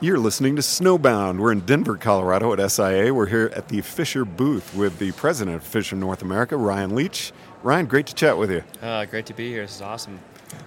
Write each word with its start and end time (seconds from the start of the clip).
You're 0.00 0.18
listening 0.18 0.56
to 0.56 0.62
Snowbound. 0.62 1.38
We're 1.38 1.52
in 1.52 1.60
Denver, 1.60 1.96
Colorado 1.96 2.52
at 2.52 2.70
SIA. 2.70 3.14
We're 3.14 3.26
here 3.26 3.52
at 3.54 3.68
the 3.68 3.80
Fischer 3.80 4.24
booth 4.24 4.74
with 4.74 4.98
the 4.98 5.12
president 5.12 5.56
of 5.56 5.62
Fischer 5.62 5.94
North 5.94 6.20
America, 6.20 6.56
Ryan 6.56 6.96
Leach. 6.96 7.32
Ryan, 7.62 7.86
great 7.86 8.08
to 8.08 8.14
chat 8.14 8.36
with 8.36 8.50
you. 8.50 8.64
Uh, 8.82 9.04
great 9.04 9.24
to 9.26 9.34
be 9.34 9.50
here. 9.50 9.62
This 9.62 9.76
is 9.76 9.82
awesome. 9.82 10.18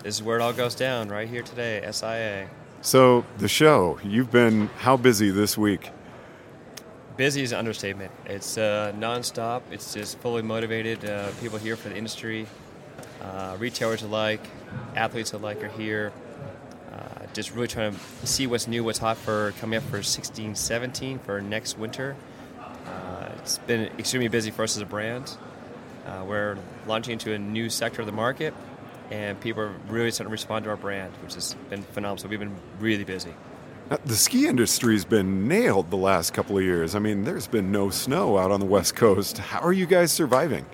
This 0.02 0.16
is 0.16 0.24
where 0.24 0.40
it 0.40 0.42
all 0.42 0.54
goes 0.54 0.76
down, 0.76 1.10
right 1.10 1.28
here 1.28 1.44
today, 1.44 1.86
SIA. 1.92 2.48
So, 2.82 3.26
the 3.38 3.50
show, 3.50 4.00
you've 4.02 4.32
been 4.32 4.68
how 4.78 4.96
busy 4.96 5.30
this 5.30 5.58
week? 5.58 5.92
Busy 7.18 7.44
is 7.44 7.52
an 7.52 7.60
understatement. 7.60 8.12
It's 8.26 8.58
uh, 8.58 8.94
nonstop, 8.98 9.62
it's 9.72 9.94
just 9.94 10.20
fully 10.20 10.42
motivated. 10.42 11.04
Uh, 11.04 11.32
people 11.42 11.58
here 11.58 11.76
for 11.76 11.90
the 11.90 11.98
industry, 11.98 12.48
uh, 13.22 13.58
retailers 13.60 14.04
alike, 14.04 14.48
athletes 14.96 15.34
alike 15.34 15.62
are 15.64 15.70
here 15.70 16.14
just 17.34 17.54
really 17.54 17.68
trying 17.68 17.94
to 17.94 18.28
see 18.28 18.48
what's 18.48 18.68
new, 18.68 18.84
what's 18.84 19.00
hot 19.00 19.18
for 19.18 19.54
coming 19.60 19.78
up 19.78 19.84
for 19.84 20.02
16, 20.02 20.56
17 20.56 21.20
for 21.20 21.42
next 21.42 21.78
winter. 21.78 22.16
Uh, 22.60 23.30
it's 23.38 23.58
been 23.60 23.86
extremely 24.00 24.28
busy 24.28 24.52
for 24.52 24.64
us 24.64 24.76
as 24.76 24.82
a 24.82 24.86
brand. 24.86 25.38
Uh, 26.06 26.24
we're 26.28 26.58
launching 26.86 27.14
into 27.14 27.34
a 27.34 27.40
new 27.40 27.70
sector 27.70 28.02
of 28.02 28.06
the 28.06 28.12
market, 28.12 28.54
and 29.12 29.40
people 29.42 29.62
are 29.62 29.74
really 29.90 30.12
starting 30.12 30.30
to 30.30 30.32
respond 30.32 30.64
to 30.64 30.70
our 30.70 30.78
brand, 30.78 31.14
which 31.24 31.34
has 31.34 31.54
been 31.70 31.84
phenomenal. 31.84 32.18
So 32.18 32.28
we've 32.28 32.40
been 32.40 32.56
really 32.80 33.04
busy. 33.04 33.34
Now, 33.90 33.98
the 34.06 34.16
ski 34.16 34.48
industry's 34.48 35.06
been 35.06 35.48
nailed 35.48 35.90
the 35.92 35.98
last 35.98 36.34
couple 36.34 36.58
of 36.58 36.64
years. 36.64 36.94
I 36.96 37.00
mean, 37.00 37.24
there's 37.24 37.48
been 37.48 37.72
no 37.72 37.90
snow 37.90 38.38
out 38.38 38.52
on 38.52 38.60
the 38.60 38.66
West 38.66 38.96
Coast. 38.96 39.38
How 39.38 39.60
are 39.60 39.72
you 39.72 39.86
guys 39.86 40.12
surviving? 40.12 40.66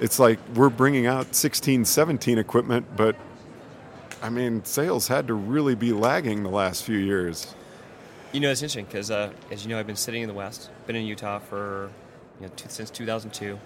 It's 0.00 0.18
like 0.18 0.38
we're 0.54 0.68
bringing 0.68 1.06
out 1.06 1.34
16, 1.34 1.84
17 1.84 2.38
equipment, 2.38 2.86
but 2.96 3.16
I 4.22 4.30
mean, 4.30 4.64
sales 4.64 5.08
had 5.08 5.26
to 5.26 5.34
really 5.34 5.74
be 5.74 5.92
lagging 5.92 6.44
the 6.44 6.48
last 6.48 6.84
few 6.84 6.96
years. 6.96 7.56
You 8.30 8.38
know, 8.38 8.50
it's 8.50 8.62
interesting 8.62 8.84
because, 8.84 9.10
uh, 9.10 9.32
as 9.50 9.64
you 9.64 9.68
know, 9.68 9.80
I've 9.80 9.86
been 9.86 9.96
sitting 9.96 10.22
in 10.22 10.28
the 10.28 10.34
West, 10.34 10.70
been 10.86 10.94
in 10.94 11.04
Utah 11.04 11.40
for 11.40 11.90
you 12.40 12.46
know, 12.46 12.52
since 12.68 12.88
2002. 12.88 13.58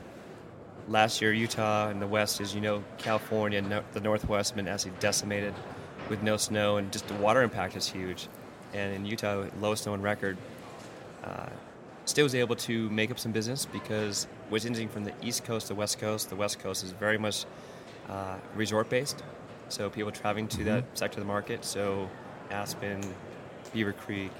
Last 0.88 1.20
year, 1.20 1.34
Utah 1.34 1.90
and 1.90 2.00
the 2.00 2.06
West, 2.06 2.40
as 2.40 2.54
you 2.54 2.62
know, 2.62 2.82
California 2.96 3.58
and 3.58 3.82
the 3.92 4.00
Northwest 4.00 4.50
have 4.50 4.56
been 4.56 4.66
absolutely 4.66 4.98
decimated 4.98 5.52
with 6.08 6.22
no 6.22 6.38
snow, 6.38 6.78
and 6.78 6.90
just 6.90 7.06
the 7.06 7.14
water 7.14 7.42
impact 7.42 7.76
is 7.76 7.86
huge. 7.86 8.28
And 8.72 8.94
in 8.94 9.04
Utah, 9.04 9.44
lowest 9.60 9.82
snow 9.82 9.92
on 9.92 10.00
record. 10.00 10.38
Uh, 11.22 11.48
still 12.06 12.24
was 12.24 12.34
able 12.34 12.56
to 12.56 12.88
make 12.90 13.10
up 13.10 13.18
some 13.18 13.32
business 13.32 13.66
because 13.66 14.26
what's 14.48 14.64
interesting 14.64 14.88
from 14.88 15.04
the 15.04 15.12
East 15.20 15.44
Coast 15.44 15.66
to 15.66 15.74
the 15.74 15.78
West 15.78 15.98
Coast, 15.98 16.30
the 16.30 16.36
West 16.36 16.60
Coast 16.60 16.82
is 16.82 16.92
very 16.92 17.18
much 17.18 17.44
uh, 18.08 18.36
resort 18.54 18.88
based. 18.88 19.22
So 19.68 19.90
people 19.90 20.12
traveling 20.12 20.48
to 20.48 20.58
mm-hmm. 20.58 20.66
that 20.66 20.84
sector 20.94 21.20
of 21.20 21.26
the 21.26 21.32
market. 21.32 21.64
So 21.64 22.08
Aspen, 22.50 23.02
Beaver 23.72 23.92
Creek, 23.92 24.30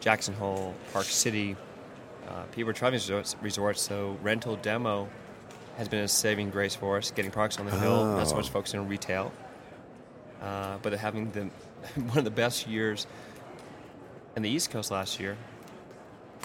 Jackson 0.00 0.34
Hole, 0.34 0.74
Park 0.92 1.06
City. 1.06 1.56
Uh, 2.28 2.42
people 2.52 2.70
are 2.70 2.74
traveling 2.74 2.98
resorts, 2.98 3.36
resorts, 3.40 3.80
so 3.80 4.16
rental 4.22 4.56
demo 4.56 5.08
has 5.76 5.88
been 5.88 6.00
a 6.00 6.08
saving 6.08 6.50
grace 6.50 6.74
for 6.74 6.96
us, 6.96 7.10
getting 7.10 7.30
products 7.30 7.58
on 7.58 7.66
the 7.66 7.78
hill, 7.78 7.92
oh. 7.92 8.16
not 8.16 8.28
so 8.28 8.34
much 8.34 8.48
oh. 8.48 8.52
focusing 8.52 8.80
on 8.80 8.88
retail. 8.88 9.32
Uh, 10.42 10.78
but 10.82 10.92
having 10.94 11.30
the 11.32 11.42
one 12.00 12.18
of 12.18 12.24
the 12.24 12.30
best 12.30 12.66
years 12.66 13.06
in 14.36 14.42
the 14.42 14.50
East 14.50 14.70
Coast 14.70 14.90
last 14.90 15.18
year. 15.20 15.36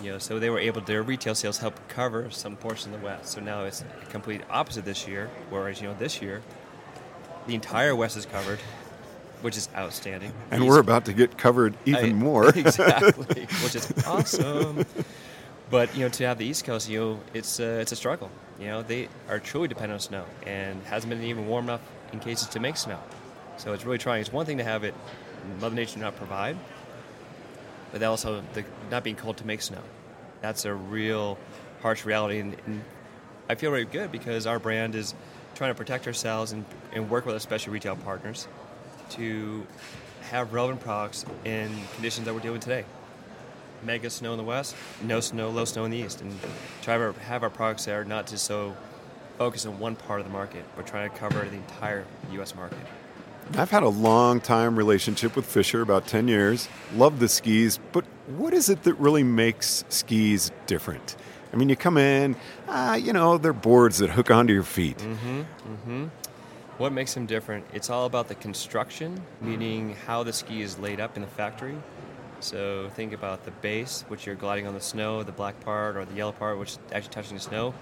You 0.02 0.14
know, 0.14 0.17
so 0.17 0.39
they 0.39 0.50
were 0.50 0.59
able 0.59 0.81
their 0.81 1.03
retail 1.03 1.36
sales 1.36 1.58
help 1.58 1.80
cover 1.88 2.30
some 2.31 2.56
portion 2.56 2.94
of 2.94 3.00
the 3.00 3.06
West. 3.06 3.34
So 3.34 3.42
now 3.42 3.66
it's 3.66 3.81
a 3.81 4.06
complete 4.08 4.42
opposite 4.50 4.86
this 4.86 5.08
year. 5.08 5.30
Whereas 5.50 5.81
you 5.81 5.88
know 5.88 5.95
this 6.00 6.22
year 6.22 6.42
the 7.47 7.56
entire 7.56 7.95
West 7.95 8.17
is 8.17 8.25
covered, 8.25 8.59
which 9.42 9.58
is 9.58 9.70
outstanding. 9.75 10.34
And 10.52 10.67
we're 10.67 10.80
about 10.80 11.06
to 11.06 11.14
get 11.14 11.38
covered 11.38 11.75
even 11.86 12.11
I, 12.11 12.14
more. 12.14 12.50
exactly, 12.56 13.45
which 13.64 13.75
is 13.75 13.92
awesome. 14.06 14.86
But 15.69 15.95
you 15.95 16.02
know, 16.02 16.09
to 16.09 16.25
have 16.25 16.38
the 16.38 16.45
East 16.45 16.66
Coast, 16.66 16.89
you 16.89 17.00
know, 17.00 17.19
it's 17.34 17.59
uh, 17.59 17.80
it's 17.81 17.92
a 17.92 17.95
struggle. 17.95 18.30
You 18.59 18.67
know, 18.67 18.81
they 18.84 19.08
are 19.30 19.39
truly 19.39 19.67
dependent 19.67 19.94
on 19.94 20.00
snow, 20.00 20.25
and 20.46 20.81
hasn't 20.84 21.09
been 21.09 21.24
even 21.24 21.47
warm 21.47 21.66
enough 21.66 21.81
in 22.13 22.19
cases 22.19 22.47
to 22.50 22.59
make 22.59 22.78
snow. 22.78 23.00
So 23.58 23.73
it's 23.73 23.85
really 23.85 23.97
trying. 23.97 24.22
It's 24.22 24.34
one 24.34 24.46
thing 24.46 24.58
to 24.58 24.63
have 24.63 24.84
it, 24.84 24.94
Mother 25.59 25.75
Nature 25.75 26.00
not 26.00 26.16
provide, 26.16 26.58
but 27.91 28.03
also 28.03 28.44
the, 28.53 28.66
not 28.90 29.03
being 29.03 29.16
cold 29.16 29.38
to 29.38 29.47
make 29.47 29.62
snow. 29.62 29.81
That's 30.41 30.66
a 30.66 30.73
real 30.73 31.38
harsh 31.81 32.06
reality, 32.06 32.40
and, 32.40 32.56
and 32.66 32.84
I 33.50 33.56
feel 33.56 33.72
very 33.72 33.85
good 33.85 34.12
because 34.12 34.47
our 34.47 34.59
brand 34.59 34.96
is 34.96 35.13
trying 35.61 35.69
to 35.69 35.77
protect 35.77 36.07
ourselves 36.07 36.53
and, 36.53 36.66
and 36.91 37.07
work 37.07 37.23
with 37.23 37.35
our 37.35 37.39
special 37.39 37.72
retail 37.72 37.95
partners 37.95 38.47
to 39.11 39.63
have 40.22 40.51
relevant 40.53 40.81
products 40.81 41.23
in 41.45 41.69
conditions 41.94 42.25
that 42.25 42.33
we're 42.33 42.39
dealing 42.39 42.53
with 42.53 42.63
today. 42.63 42.83
Mega 43.83 44.09
snow 44.09 44.31
in 44.31 44.39
the 44.39 44.44
west, 44.44 44.75
no 45.03 45.19
snow, 45.19 45.51
low 45.51 45.63
snow 45.63 45.85
in 45.85 45.91
the 45.91 45.97
east, 45.99 46.22
and 46.22 46.35
try 46.81 46.97
to 46.97 47.13
have 47.13 47.44
our 47.44 47.51
products 47.51 47.85
there 47.85 48.03
not 48.03 48.25
just 48.25 48.45
so 48.45 48.75
focused 49.38 49.67
on 49.67 49.77
one 49.77 49.95
part 49.95 50.19
of 50.19 50.25
the 50.25 50.33
market, 50.33 50.66
but 50.75 50.88
trying 50.88 51.07
to 51.07 51.16
cover 51.16 51.45
the 51.45 51.57
entire 51.57 52.07
U.S. 52.31 52.55
market. 52.55 52.79
I've 53.53 53.69
had 53.69 53.83
a 53.83 53.89
long 53.89 54.41
time 54.41 54.75
relationship 54.75 55.35
with 55.35 55.45
Fischer, 55.45 55.83
about 55.83 56.07
10 56.07 56.28
years. 56.28 56.69
Love 56.95 57.19
the 57.19 57.29
skis, 57.29 57.79
but 57.91 58.03
what 58.25 58.55
is 58.55 58.67
it 58.67 58.81
that 58.81 58.95
really 58.95 59.23
makes 59.23 59.85
skis 59.89 60.49
different? 60.66 61.16
I 61.53 61.57
mean, 61.57 61.69
you 61.69 61.75
come 61.75 61.97
in, 61.97 62.35
uh, 62.67 62.97
you 63.01 63.13
know, 63.13 63.38
they're 63.38 63.53
boards 63.53 63.97
that 63.97 64.09
hook 64.09 64.31
onto 64.31 64.53
your 64.53 64.63
feet. 64.63 64.97
Mm-hmm, 64.97 65.39
mm-hmm. 65.39 66.06
What 66.78 66.94
makes 66.94 67.13
them 67.13 67.25
different? 67.25 67.66
It's 67.73 67.89
all 67.89 68.06
about 68.06 68.28
the 68.28 68.35
construction, 68.35 69.22
meaning 69.41 69.95
how 70.07 70.23
the 70.23 70.34
ski 70.34 70.61
is 70.61 70.79
laid 70.79 71.00
up 71.00 71.16
in 71.16 71.22
the 71.22 71.28
factory. 71.28 71.78
So 72.40 72.90
think 72.95 73.13
about 73.13 73.44
the 73.45 73.51
base, 73.51 74.03
which 74.07 74.25
you're 74.25 74.35
gliding 74.35 74.66
on 74.66 74.73
the 74.73 74.81
snow, 74.81 75.22
the 75.23 75.31
black 75.31 75.59
part 75.59 75.97
or 75.97 76.06
the 76.06 76.16
yellow 76.16 76.31
part, 76.31 76.57
which 76.57 76.72
is 76.72 76.79
actually 76.91 77.13
touching 77.13 77.35
the 77.35 77.44
snow, 77.44 77.73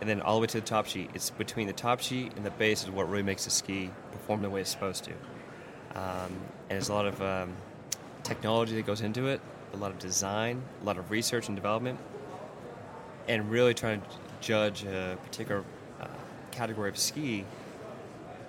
and 0.00 0.08
then 0.08 0.20
all 0.20 0.36
the 0.36 0.42
way 0.42 0.46
to 0.46 0.60
the 0.60 0.66
top 0.66 0.86
sheet. 0.86 1.10
It's 1.12 1.30
between 1.30 1.66
the 1.66 1.72
top 1.72 2.00
sheet 2.00 2.32
and 2.36 2.46
the 2.46 2.50
base 2.50 2.84
is 2.84 2.90
what 2.90 3.10
really 3.10 3.24
makes 3.24 3.44
the 3.44 3.50
ski 3.50 3.90
perform 4.12 4.40
the 4.40 4.48
way 4.48 4.62
it's 4.62 4.70
supposed 4.70 5.04
to. 5.04 5.12
Um, 5.94 6.32
and 6.70 6.70
there's 6.70 6.88
a 6.88 6.94
lot 6.94 7.06
of 7.06 7.20
um, 7.20 7.52
technology 8.22 8.76
that 8.76 8.86
goes 8.86 9.00
into 9.00 9.26
it, 9.26 9.40
a 9.74 9.76
lot 9.76 9.90
of 9.90 9.98
design, 9.98 10.62
a 10.80 10.84
lot 10.84 10.96
of 10.96 11.10
research 11.10 11.48
and 11.48 11.56
development 11.56 11.98
and 13.28 13.50
really 13.50 13.74
trying 13.74 14.00
to 14.00 14.06
judge 14.40 14.84
a 14.84 15.18
particular 15.24 15.64
uh, 16.00 16.06
category 16.50 16.88
of 16.88 16.96
ski, 16.96 17.44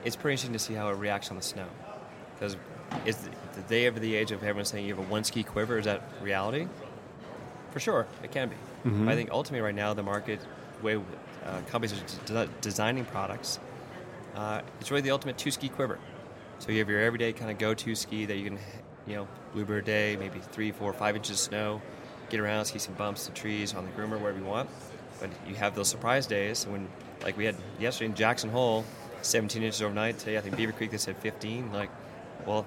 it's 0.03 0.15
pretty 0.15 0.33
interesting 0.33 0.53
to 0.53 0.59
see 0.59 0.73
how 0.73 0.89
it 0.89 0.97
reacts 0.97 1.29
on 1.29 1.38
the 1.38 1.43
snow. 1.43 1.67
Because 2.33 2.57
is 3.05 3.17
the, 3.17 3.61
day 3.67 3.85
of 3.85 3.99
the 3.99 4.16
age 4.16 4.31
of 4.31 4.43
everyone 4.43 4.66
saying 4.66 4.85
you 4.85 4.95
have 4.95 5.03
a 5.03 5.09
one 5.09 5.23
ski 5.23 5.43
quiver, 5.43 5.77
is 5.77 5.85
that 5.85 6.03
reality? 6.21 6.67
For 7.71 7.79
sure, 7.79 8.07
it 8.23 8.31
can 8.31 8.49
be. 8.49 8.55
Mm-hmm. 8.85 9.05
But 9.05 9.11
I 9.11 9.16
think 9.16 9.31
ultimately 9.31 9.61
right 9.61 9.75
now 9.75 9.93
the 9.93 10.03
market, 10.03 10.39
way 10.81 10.95
uh, 10.95 11.61
companies 11.67 11.93
are 11.99 12.25
de- 12.25 12.49
designing 12.61 13.05
products, 13.05 13.59
uh, 14.35 14.61
it's 14.79 14.91
really 14.91 15.01
the 15.01 15.11
ultimate 15.11 15.37
two 15.37 15.51
ski 15.51 15.69
quiver. 15.69 15.97
So 16.59 16.71
you 16.71 16.79
have 16.79 16.89
your 16.89 17.01
everyday 17.01 17.33
kind 17.33 17.51
of 17.51 17.57
go-to 17.57 17.95
ski 17.95 18.25
that 18.25 18.37
you 18.37 18.45
can, 18.45 18.59
you 19.05 19.16
know, 19.16 19.27
bluebird 19.53 19.85
day, 19.85 20.16
maybe 20.17 20.39
three, 20.39 20.71
four, 20.71 20.93
five 20.93 21.16
inches 21.16 21.31
of 21.31 21.39
snow, 21.39 21.81
get 22.29 22.39
around, 22.39 22.65
see 22.65 22.79
some 22.79 22.93
bumps, 22.95 23.25
the 23.25 23.33
trees, 23.33 23.73
on 23.73 23.85
the 23.85 23.91
groomer, 23.91 24.19
wherever 24.19 24.38
you 24.38 24.45
want. 24.45 24.69
But 25.19 25.29
you 25.47 25.55
have 25.55 25.75
those 25.75 25.88
surprise 25.88 26.27
days 26.27 26.67
when, 26.67 26.88
like 27.23 27.38
we 27.38 27.45
had 27.45 27.55
yesterday 27.79 28.07
in 28.07 28.15
Jackson 28.15 28.49
Hole, 28.49 28.85
17 29.21 29.63
inches 29.63 29.81
overnight. 29.81 30.19
Today, 30.19 30.37
I 30.37 30.41
think 30.41 30.57
Beaver 30.57 30.71
Creek 30.71 30.91
they 30.91 30.97
said 30.97 31.17
15. 31.17 31.71
Like, 31.71 31.89
well, 32.45 32.66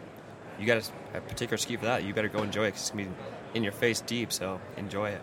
you 0.59 0.67
got 0.67 0.91
a, 1.15 1.19
a 1.19 1.21
particular 1.21 1.57
ski 1.57 1.77
for 1.77 1.87
that. 1.87 2.05
You 2.05 2.13
better 2.13 2.29
go 2.29 2.43
enjoy 2.43 2.65
it 2.65 2.73
because 2.73 2.83
it's 2.83 2.91
gonna 2.91 3.05
be 3.05 3.11
in 3.55 3.63
your 3.63 3.73
face 3.73 4.01
deep. 4.01 4.33
So 4.33 4.61
enjoy 4.77 5.11
it. 5.11 5.23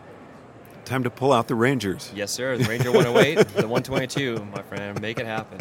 Time 0.85 1.03
to 1.03 1.09
pull 1.09 1.33
out 1.33 1.49
the 1.49 1.55
Rangers. 1.55 2.11
Yes, 2.15 2.31
sir. 2.31 2.57
The 2.57 2.63
Ranger 2.63 2.91
108, 2.91 3.35
the 3.55 3.67
122, 3.67 4.45
my 4.53 4.61
friend. 4.63 5.01
Make 5.01 5.19
it 5.19 5.25
happen. 5.25 5.59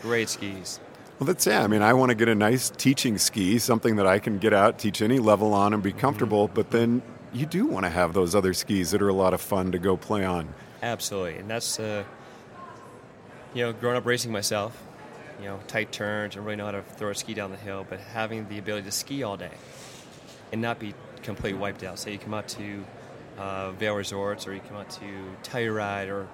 Great 0.00 0.30
skis. 0.30 0.80
Well, 1.18 1.26
that's 1.26 1.46
yeah. 1.46 1.62
I 1.62 1.66
mean, 1.66 1.82
I 1.82 1.92
want 1.92 2.10
to 2.10 2.14
get 2.14 2.28
a 2.28 2.34
nice 2.34 2.70
teaching 2.70 3.18
ski, 3.18 3.58
something 3.58 3.96
that 3.96 4.06
I 4.06 4.18
can 4.18 4.38
get 4.38 4.52
out, 4.52 4.78
teach 4.78 5.00
any 5.02 5.18
level 5.18 5.52
on, 5.52 5.74
and 5.74 5.82
be 5.82 5.92
comfortable. 5.92 6.46
Mm-hmm. 6.46 6.54
But 6.54 6.70
then 6.70 7.02
you 7.34 7.46
do 7.46 7.66
want 7.66 7.84
to 7.84 7.90
have 7.90 8.14
those 8.14 8.34
other 8.34 8.54
skis 8.54 8.92
that 8.92 9.02
are 9.02 9.08
a 9.08 9.14
lot 9.14 9.34
of 9.34 9.40
fun 9.40 9.72
to 9.72 9.78
go 9.78 9.96
play 9.96 10.24
on. 10.24 10.54
Absolutely, 10.82 11.36
and 11.36 11.50
that's 11.50 11.78
uh, 11.80 12.04
you 13.52 13.64
know, 13.64 13.72
growing 13.72 13.96
up 13.96 14.06
racing 14.06 14.32
myself, 14.32 14.80
you 15.40 15.46
know, 15.46 15.58
tight 15.66 15.92
turns 15.92 16.36
and 16.36 16.44
really 16.44 16.56
know 16.56 16.66
how 16.66 16.70
to 16.72 16.82
throw 16.82 17.10
a 17.10 17.14
ski 17.14 17.34
down 17.34 17.50
the 17.50 17.56
hill, 17.56 17.84
but 17.88 18.00
having 18.00 18.48
the 18.48 18.58
ability 18.58 18.84
to 18.86 18.92
ski 18.92 19.22
all 19.22 19.36
day 19.36 19.50
and 20.52 20.62
not 20.62 20.78
be 20.78 20.94
completely 21.22 21.58
wiped 21.58 21.82
out. 21.82 21.98
Say 21.98 22.12
you 22.12 22.18
come 22.18 22.34
out 22.34 22.48
to 22.48 22.84
uh, 23.38 23.72
Vail 23.72 23.94
Resorts 23.94 24.46
or 24.46 24.54
you 24.54 24.60
come 24.60 24.76
out 24.76 24.90
to 24.90 25.04
Telluride 25.42 26.08
or 26.08 26.28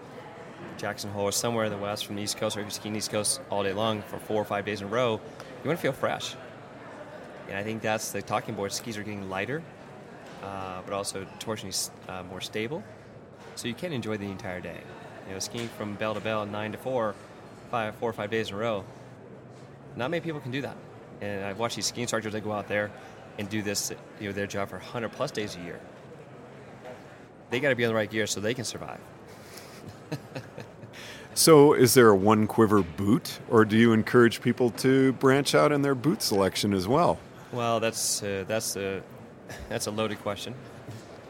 Jackson 0.76 1.10
Hole 1.10 1.24
or 1.24 1.32
somewhere 1.32 1.64
in 1.64 1.72
the 1.72 1.78
west 1.78 2.04
from 2.04 2.16
the 2.16 2.22
East 2.22 2.36
Coast, 2.36 2.56
or 2.56 2.60
if 2.60 2.64
you're 2.64 2.70
skiing 2.70 2.92
the 2.92 2.98
East 2.98 3.10
Coast 3.10 3.40
all 3.50 3.62
day 3.62 3.72
long 3.72 4.02
for 4.02 4.18
four 4.18 4.40
or 4.40 4.44
five 4.44 4.66
days 4.66 4.80
in 4.80 4.88
a 4.88 4.90
row, 4.90 5.20
you 5.62 5.68
want 5.68 5.78
to 5.78 5.82
feel 5.82 5.92
fresh. 5.92 6.34
And 7.48 7.56
I 7.56 7.62
think 7.62 7.82
that's 7.82 8.12
the 8.12 8.22
talking 8.22 8.54
board. 8.54 8.72
Skis 8.72 8.96
are 8.96 9.02
getting 9.02 9.28
lighter 9.30 9.62
uh, 10.42 10.82
but 10.84 10.92
also 10.92 11.26
torsionally 11.38 11.90
uh, 12.08 12.22
more 12.24 12.40
stable. 12.40 12.82
So 13.56 13.68
you 13.68 13.74
can 13.74 13.92
enjoy 13.92 14.16
the 14.16 14.30
entire 14.30 14.60
day. 14.60 14.80
You 15.26 15.34
know, 15.34 15.38
skiing 15.38 15.68
from 15.68 15.94
bell 15.94 16.14
to 16.14 16.20
bell, 16.20 16.46
nine 16.46 16.72
to 16.72 16.78
four, 16.78 17.14
five, 17.70 17.94
four 17.96 18.10
or 18.10 18.12
five 18.12 18.30
days 18.30 18.48
in 18.48 18.54
a 18.54 18.58
row. 18.58 18.84
Not 19.96 20.10
many 20.10 20.20
people 20.20 20.40
can 20.40 20.50
do 20.50 20.62
that. 20.62 20.76
And 21.20 21.44
I've 21.44 21.58
watched 21.58 21.76
these 21.76 21.86
ski 21.86 22.02
instructors 22.02 22.32
that 22.32 22.42
go 22.42 22.52
out 22.52 22.68
there, 22.68 22.90
and 23.38 23.48
do 23.48 23.62
this, 23.62 23.92
you 24.20 24.28
know, 24.28 24.32
their 24.32 24.46
job 24.46 24.68
for 24.68 24.76
100 24.76 25.12
plus 25.12 25.30
days 25.30 25.56
a 25.56 25.60
year. 25.60 25.80
They 27.50 27.60
got 27.60 27.70
to 27.70 27.76
be 27.76 27.84
on 27.84 27.88
the 27.88 27.94
right 27.94 28.10
gear 28.10 28.26
so 28.26 28.40
they 28.40 28.54
can 28.54 28.64
survive. 28.64 29.00
So, 31.34 31.74
is 31.74 31.94
there 31.94 32.10
a 32.10 32.14
one 32.14 32.46
quiver 32.46 32.82
boot, 32.82 33.38
or 33.48 33.64
do 33.64 33.76
you 33.76 33.92
encourage 33.92 34.42
people 34.42 34.70
to 34.72 35.12
branch 35.14 35.54
out 35.54 35.70
in 35.70 35.80
their 35.80 35.94
boot 35.94 36.22
selection 36.22 36.74
as 36.74 36.88
well? 36.88 37.18
Well, 37.52 37.80
that's 37.80 38.22
uh, 38.22 38.44
that's 38.46 38.76
a 38.76 39.02
that's 39.68 39.86
a 39.86 39.90
loaded 39.90 40.20
question. 40.20 40.54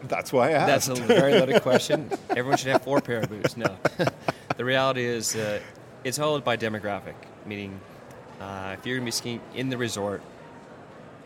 That's 0.05 0.32
why 0.32 0.50
I 0.50 0.52
asked. 0.52 0.88
That's 0.88 1.00
a 1.00 1.02
very 1.02 1.34
loaded 1.34 1.62
question. 1.62 2.11
Everyone 2.31 2.56
should 2.56 2.72
have 2.72 2.82
four 2.82 3.00
pair 3.00 3.20
of 3.20 3.28
boots. 3.28 3.56
No, 3.56 3.76
the 4.56 4.64
reality 4.64 5.05
is 5.05 5.37
uh, 5.37 5.61
it's 6.05 6.19
all 6.19 6.40
by 6.40 6.56
demographic. 6.56 7.14
Meaning, 7.44 7.81
uh, 8.40 8.76
if 8.78 8.87
you're 8.87 8.96
gonna 8.96 9.05
be 9.05 9.11
skiing 9.11 9.40
in 9.55 9.69
the 9.69 9.76
resort 9.76 10.22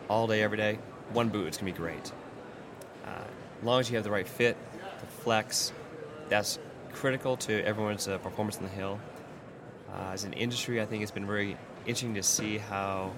all 0.09 0.27
day, 0.27 0.43
every 0.43 0.57
day, 0.57 0.79
one 1.13 1.29
boot 1.29 1.47
is 1.47 1.57
gonna 1.57 1.71
be 1.71 1.77
great. 1.77 2.11
Uh, 3.05 3.09
as 3.59 3.65
long 3.65 3.79
as 3.79 3.89
you 3.89 3.95
have 3.95 4.03
the 4.03 4.11
right 4.11 4.27
fit, 4.27 4.57
the 4.99 5.07
flex, 5.23 5.71
that's 6.29 6.59
critical 6.91 7.37
to 7.37 7.63
everyone's 7.63 8.07
uh, 8.07 8.17
performance 8.17 8.57
on 8.57 8.63
the 8.63 8.69
hill. 8.69 8.99
Uh, 9.93 10.11
as 10.11 10.23
an 10.23 10.33
industry, 10.33 10.81
I 10.81 10.85
think 10.85 11.03
it's 11.03 11.11
been 11.11 11.27
very 11.27 11.57
interesting 11.85 12.15
to 12.15 12.23
see 12.23 12.57
how 12.57 13.11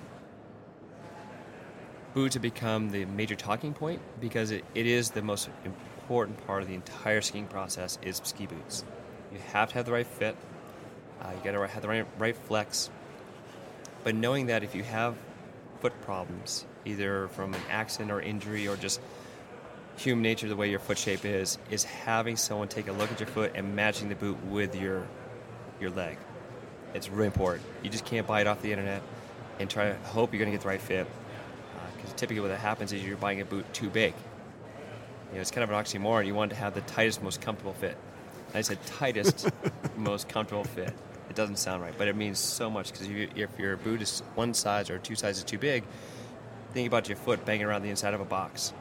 boots 2.17 2.33
have 2.33 2.41
become 2.41 2.89
the 2.89 3.05
major 3.05 3.35
talking 3.35 3.75
point 3.75 4.01
because 4.19 4.49
it, 4.49 4.65
it 4.73 4.87
is 4.87 5.11
the 5.11 5.21
most 5.21 5.51
important 5.63 6.47
part 6.47 6.63
of 6.63 6.67
the 6.67 6.73
entire 6.73 7.21
skiing 7.21 7.45
process 7.45 7.99
is 8.01 8.19
ski 8.23 8.47
boots. 8.47 8.83
You 9.31 9.37
have 9.53 9.69
to 9.69 9.75
have 9.75 9.85
the 9.85 9.91
right 9.91 10.07
fit. 10.07 10.35
Uh, 11.21 11.29
you 11.37 11.43
got 11.43 11.55
to 11.55 11.67
have 11.67 11.81
the 11.83 11.87
right, 11.87 12.07
right 12.17 12.35
flex. 12.35 12.89
But 14.03 14.15
knowing 14.15 14.47
that 14.47 14.63
if 14.63 14.73
you 14.73 14.81
have 14.81 15.15
foot 15.79 15.93
problems, 16.01 16.65
either 16.85 17.27
from 17.27 17.53
an 17.53 17.61
accident 17.69 18.09
or 18.09 18.19
injury 18.19 18.67
or 18.67 18.77
just 18.77 18.99
human 19.97 20.23
nature, 20.23 20.49
the 20.49 20.55
way 20.55 20.71
your 20.71 20.79
foot 20.79 20.97
shape 20.97 21.23
is, 21.23 21.59
is 21.69 21.83
having 21.83 22.35
someone 22.35 22.67
take 22.67 22.87
a 22.87 22.93
look 22.93 23.11
at 23.11 23.19
your 23.19 23.27
foot 23.27 23.51
and 23.53 23.75
matching 23.75 24.09
the 24.09 24.15
boot 24.15 24.43
with 24.45 24.75
your 24.75 25.07
your 25.79 25.91
leg. 25.91 26.17
It's 26.95 27.09
really 27.09 27.27
important. 27.27 27.63
You 27.83 27.91
just 27.91 28.05
can't 28.05 28.25
buy 28.25 28.41
it 28.41 28.47
off 28.47 28.63
the 28.63 28.71
internet 28.71 29.03
and 29.59 29.69
try 29.69 29.89
to 29.89 29.95
hope 30.09 30.33
you're 30.33 30.39
going 30.39 30.49
to 30.49 30.57
get 30.57 30.63
the 30.63 30.69
right 30.69 30.81
fit. 30.81 31.05
Because 31.97 32.13
typically, 32.13 32.47
what 32.47 32.57
happens 32.57 32.93
is 32.93 33.03
you're 33.03 33.17
buying 33.17 33.41
a 33.41 33.45
boot 33.45 33.71
too 33.73 33.89
big. 33.89 34.13
You 35.29 35.35
know, 35.35 35.41
it's 35.41 35.51
kind 35.51 35.63
of 35.63 35.69
an 35.69 35.75
oxymoron. 35.75 36.25
You 36.25 36.35
want 36.35 36.51
to 36.51 36.57
have 36.57 36.73
the 36.73 36.81
tightest, 36.81 37.21
most 37.21 37.41
comfortable 37.41 37.73
fit. 37.73 37.97
I 38.53 38.61
said 38.61 38.77
tightest, 38.85 39.49
most 39.97 40.29
comfortable 40.29 40.63
fit. 40.63 40.93
It 41.29 41.35
doesn't 41.35 41.57
sound 41.57 41.81
right, 41.81 41.93
but 41.97 42.07
it 42.07 42.15
means 42.15 42.39
so 42.39 42.69
much 42.69 42.91
because 42.91 43.07
if, 43.07 43.35
if 43.35 43.59
your 43.59 43.75
boot 43.75 44.01
is 44.01 44.23
one 44.35 44.53
size 44.53 44.89
or 44.89 44.97
two 44.97 45.15
sizes 45.15 45.43
too 45.43 45.57
big, 45.57 45.83
think 46.73 46.87
about 46.87 47.09
your 47.09 47.17
foot 47.17 47.45
banging 47.45 47.65
around 47.65 47.81
the 47.81 47.89
inside 47.89 48.13
of 48.13 48.21
a 48.21 48.25
box. 48.25 48.71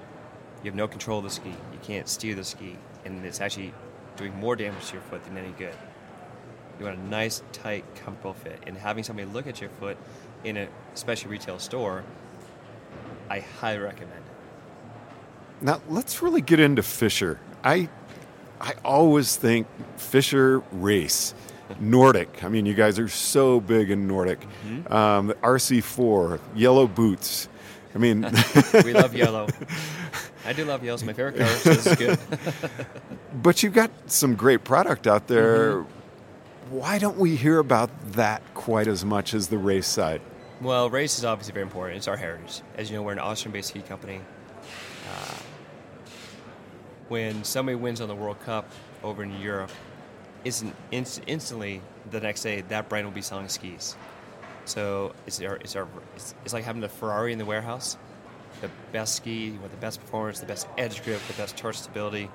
You 0.62 0.70
have 0.70 0.76
no 0.76 0.86
control 0.88 1.18
of 1.18 1.24
the 1.24 1.30
ski. 1.30 1.50
You 1.50 1.78
can't 1.82 2.08
steer 2.08 2.34
the 2.34 2.44
ski, 2.44 2.76
and 3.04 3.24
it's 3.24 3.40
actually 3.40 3.74
doing 4.16 4.34
more 4.36 4.56
damage 4.56 4.86
to 4.86 4.94
your 4.94 5.02
foot 5.02 5.24
than 5.24 5.36
any 5.36 5.52
good. 5.52 5.74
You 6.78 6.84
want 6.84 6.98
a 6.98 7.02
nice, 7.02 7.42
tight, 7.52 7.84
comfortable 7.96 8.34
fit, 8.34 8.62
and 8.66 8.76
having 8.76 9.02
somebody 9.02 9.28
look 9.28 9.46
at 9.46 9.60
your 9.60 9.70
foot 9.70 9.96
in 10.44 10.56
a 10.56 10.68
special 10.94 11.30
retail 11.30 11.58
store, 11.58 12.04
I 13.28 13.40
highly 13.40 13.78
recommend 13.78 14.12
it. 14.12 15.64
Now 15.64 15.80
let's 15.88 16.22
really 16.22 16.42
get 16.42 16.60
into 16.60 16.82
Fischer. 16.82 17.40
I 17.64 17.88
I 18.60 18.74
always 18.84 19.36
think 19.36 19.66
Fischer 19.96 20.60
race. 20.72 21.34
Nordic. 21.80 22.44
I 22.44 22.48
mean, 22.48 22.64
you 22.64 22.74
guys 22.74 22.98
are 22.98 23.08
so 23.08 23.60
big 23.60 23.90
in 23.90 24.06
Nordic. 24.06 24.40
Mm-hmm. 24.40 24.92
Um, 24.92 25.34
RC4, 25.42 26.38
yellow 26.54 26.86
boots. 26.86 27.48
I 27.94 27.98
mean, 27.98 28.22
we 28.84 28.92
love 28.92 29.14
yellow. 29.14 29.48
I 30.46 30.52
do 30.52 30.64
love 30.64 30.84
yellow. 30.84 30.94
It's 30.94 31.02
my 31.02 31.12
favorite 31.12 31.36
color, 31.38 31.48
so 31.48 31.70
this 31.70 31.86
is 31.86 31.96
good. 31.96 32.18
but 33.42 33.62
you've 33.62 33.72
got 33.72 33.90
some 34.06 34.36
great 34.36 34.64
product 34.64 35.06
out 35.06 35.26
there. 35.26 35.78
Mm-hmm. 35.78 36.76
Why 36.76 36.98
don't 36.98 37.16
we 37.16 37.36
hear 37.36 37.58
about 37.58 37.90
that 38.12 38.42
quite 38.54 38.86
as 38.86 39.04
much 39.04 39.34
as 39.34 39.48
the 39.48 39.58
race 39.58 39.86
side? 39.86 40.20
Well, 40.60 40.88
race 40.88 41.18
is 41.18 41.24
obviously 41.26 41.52
very 41.52 41.64
important. 41.64 41.98
It's 41.98 42.08
our 42.08 42.16
heritage. 42.16 42.62
As 42.78 42.90
you 42.90 42.96
know, 42.96 43.02
we're 43.02 43.12
an 43.12 43.18
Austrian-based 43.18 43.68
ski 43.68 43.82
company. 43.82 44.22
Uh, 45.06 45.34
when 47.08 47.44
somebody 47.44 47.76
wins 47.76 48.00
on 48.00 48.08
the 48.08 48.14
World 48.14 48.40
Cup 48.40 48.66
over 49.02 49.22
in 49.22 49.38
Europe, 49.38 49.70
it's 50.44 50.62
an 50.62 50.72
inst- 50.90 51.20
instantly 51.26 51.82
the 52.10 52.20
next 52.20 52.42
day 52.42 52.62
that 52.62 52.88
brand 52.88 53.06
will 53.06 53.12
be 53.12 53.20
selling 53.20 53.50
skis. 53.50 53.96
So 54.64 55.14
it's 55.26 55.42
our, 55.42 55.56
it's 55.56 55.76
our 55.76 55.86
it's, 56.14 56.34
it's 56.44 56.54
like 56.54 56.64
having 56.64 56.82
a 56.84 56.88
Ferrari 56.88 57.32
in 57.32 57.38
the 57.38 57.44
warehouse. 57.44 57.98
The 58.62 58.70
best 58.92 59.14
ski 59.16 59.50
with 59.62 59.72
the 59.72 59.76
best 59.76 60.00
performance, 60.00 60.40
the 60.40 60.46
best 60.46 60.66
edge 60.78 61.04
grip, 61.04 61.20
the 61.28 61.34
best 61.34 61.58
torque 61.58 61.74
stability. 61.74 62.30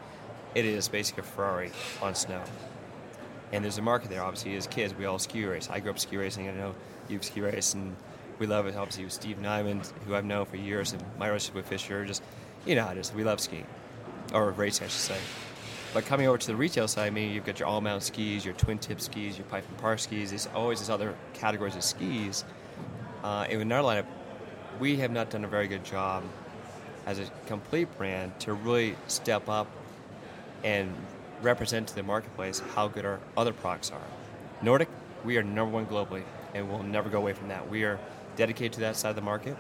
It 0.54 0.66
is 0.66 0.88
basically 0.88 1.22
a 1.22 1.26
Ferrari 1.26 1.72
on 2.04 2.14
snow. 2.14 2.44
And 3.52 3.64
there's 3.64 3.80
a 3.80 3.82
market 3.82 4.12
there. 4.12 4.22
Obviously, 4.22 4.56
as 4.56 4.68
kids, 4.68 4.94
we 4.94 5.06
all 5.06 5.18
ski 5.18 5.44
race. 5.44 5.70
I 5.72 5.80
grew 5.80 5.90
up 5.90 5.98
ski 5.98 6.18
racing. 6.18 6.48
I 6.48 6.54
know 6.54 6.76
you've 7.10 7.26
ski 7.26 7.42
race, 7.42 7.74
and 7.74 7.96
we 8.42 8.48
love 8.48 8.66
it. 8.66 8.76
Obviously, 8.76 9.04
with 9.04 9.14
Steve 9.14 9.38
Nyman, 9.38 9.88
who 10.08 10.16
I've 10.16 10.26
known 10.26 10.46
for 10.48 10.58
years, 10.58 10.94
and 10.94 11.04
my 11.20 11.28
relationship 11.28 11.56
with 11.56 11.68
Fischer, 11.68 12.04
just 12.06 12.24
you 12.66 12.74
know 12.74 12.84
how 12.86 12.92
it 12.92 12.98
is. 12.98 13.14
We 13.14 13.24
love 13.24 13.40
skiing, 13.40 13.68
or 14.34 14.50
racing, 14.50 14.86
I 14.86 14.88
should 14.90 15.00
say. 15.00 15.18
But 15.94 16.06
coming 16.06 16.28
over 16.28 16.40
to 16.40 16.48
the 16.48 16.56
retail 16.56 16.88
side, 16.88 17.06
I 17.06 17.10
mean, 17.12 17.34
you've 17.34 17.46
got 17.46 17.60
your 17.60 17.68
all-mount 17.68 18.02
skis, 18.02 18.44
your 18.44 18.56
twin-tip 18.56 19.00
skis, 19.00 19.38
your 19.38 19.46
pipe 19.46 19.64
and 19.70 19.78
par 19.78 19.96
skis. 19.98 20.32
There's 20.32 20.48
always 20.56 20.80
these 20.80 20.90
other 20.90 21.16
categories 21.34 21.76
of 21.76 21.84
skis. 21.84 22.44
Uh, 23.24 23.46
and 23.48 23.62
in 23.62 23.72
our 23.72 23.84
lineup, 23.84 24.06
we 24.80 24.96
have 24.98 25.12
not 25.12 25.30
done 25.30 25.44
a 25.44 25.48
very 25.48 25.68
good 25.68 25.84
job 25.84 26.24
as 27.06 27.20
a 27.20 27.26
complete 27.46 27.96
brand 27.98 28.40
to 28.40 28.54
really 28.54 28.96
step 29.08 29.50
up 29.50 29.68
and 30.64 30.92
represent 31.44 31.90
to 31.90 31.96
the 31.96 32.04
marketplace 32.04 32.60
how 32.74 32.88
good 32.88 33.06
our 33.06 33.20
other 33.38 33.54
products 33.54 33.92
are. 33.92 34.02
Nordic, 34.64 34.90
we 35.24 35.38
are 35.38 35.44
number 35.44 35.74
one 35.74 35.86
globally, 35.86 36.24
and 36.56 36.68
we'll 36.68 36.84
never 36.84 37.10
go 37.10 37.20
away 37.20 37.34
from 37.34 37.50
that. 37.50 37.70
We 37.70 37.84
are 37.84 38.00
dedicated 38.42 38.74
to 38.74 38.80
that 38.80 38.96
side 38.96 39.10
of 39.12 39.16
the 39.16 39.22
market, 39.22 39.56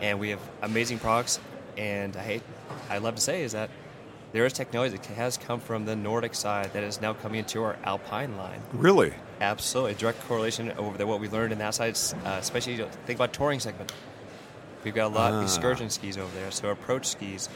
and 0.00 0.18
we 0.18 0.30
have 0.30 0.40
amazing 0.62 0.98
products. 0.98 1.38
And 1.76 2.16
I 2.16 2.22
hate, 2.22 2.42
I 2.88 2.96
love 2.96 3.14
to 3.16 3.20
say 3.20 3.42
is 3.42 3.52
that 3.52 3.68
there 4.32 4.46
is 4.46 4.54
technology 4.54 4.96
that 4.96 5.04
has 5.06 5.36
come 5.36 5.60
from 5.60 5.84
the 5.84 5.94
Nordic 5.94 6.34
side 6.34 6.72
that 6.72 6.82
is 6.82 7.00
now 7.02 7.12
coming 7.12 7.40
into 7.40 7.62
our 7.62 7.76
Alpine 7.84 8.38
line. 8.38 8.62
Really? 8.72 9.12
Absolutely, 9.42 9.92
A 9.92 9.94
direct 9.96 10.20
correlation 10.22 10.72
over 10.78 10.96
the, 10.96 11.06
what 11.06 11.20
we 11.20 11.28
learned 11.28 11.52
in 11.52 11.58
that 11.58 11.74
side, 11.74 11.98
uh, 12.24 12.38
especially 12.40 12.76
think 13.06 13.18
about 13.18 13.34
touring 13.34 13.60
segment. 13.60 13.92
We've 14.82 14.94
got 14.94 15.06
a 15.12 15.14
lot 15.14 15.32
Ah. 15.32 15.36
of 15.38 15.42
excursion 15.44 15.90
skis 15.90 16.16
over 16.16 16.34
there, 16.38 16.50
so 16.50 16.70
approach 16.70 17.04
skis. 17.06 17.50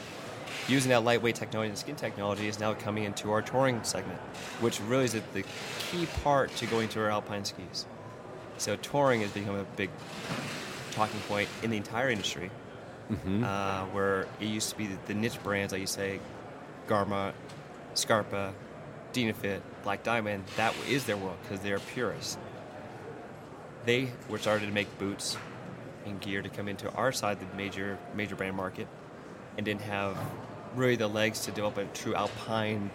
Using 0.67 0.89
that 0.89 1.03
lightweight 1.03 1.35
technology 1.35 1.69
and 1.69 1.77
skin 1.77 1.95
technology 1.95 2.47
is 2.47 2.59
now 2.59 2.73
coming 2.73 3.03
into 3.05 3.31
our 3.31 3.41
touring 3.41 3.83
segment, 3.83 4.19
which 4.59 4.79
really 4.81 5.05
is 5.05 5.13
the 5.13 5.43
key 5.91 6.05
part 6.23 6.55
to 6.57 6.65
going 6.67 6.87
to 6.89 6.99
our 7.01 7.09
alpine 7.09 7.45
skis. 7.45 7.85
So 8.57 8.75
touring 8.77 9.21
has 9.21 9.31
become 9.31 9.55
a 9.55 9.63
big 9.75 9.89
talking 10.91 11.19
point 11.21 11.47
in 11.63 11.69
the 11.69 11.77
entire 11.77 12.09
industry, 12.09 12.49
uh, 13.43 13.85
where 13.85 14.21
it 14.41 14.45
used 14.45 14.69
to 14.71 14.75
be 14.77 14.87
the, 14.87 14.97
the 15.07 15.13
niche 15.13 15.41
brands, 15.43 15.71
like 15.71 15.81
you 15.81 15.87
say, 15.87 16.19
Garma, 16.87 17.33
Scarpa, 17.93 18.53
Dynafit, 19.13 19.61
Black 19.83 20.03
Diamond, 20.03 20.43
that 20.57 20.73
is 20.89 21.05
their 21.05 21.17
world 21.17 21.37
because 21.43 21.59
they're 21.63 21.79
purists. 21.79 22.37
They 23.85 24.09
were 24.27 24.37
started 24.37 24.65
to 24.65 24.71
make 24.73 24.97
boots 24.99 25.37
and 26.05 26.19
gear 26.19 26.41
to 26.41 26.49
come 26.49 26.67
into 26.67 26.91
our 26.93 27.11
side, 27.11 27.39
the 27.39 27.55
major 27.55 27.97
major 28.15 28.35
brand 28.35 28.55
market, 28.55 28.87
and 29.57 29.65
didn't 29.65 29.81
have 29.81 30.17
really 30.75 30.95
the 30.95 31.07
legs 31.07 31.41
to 31.41 31.51
develop 31.51 31.77
a 31.77 31.85
true 31.85 32.13
alpine 32.15 32.89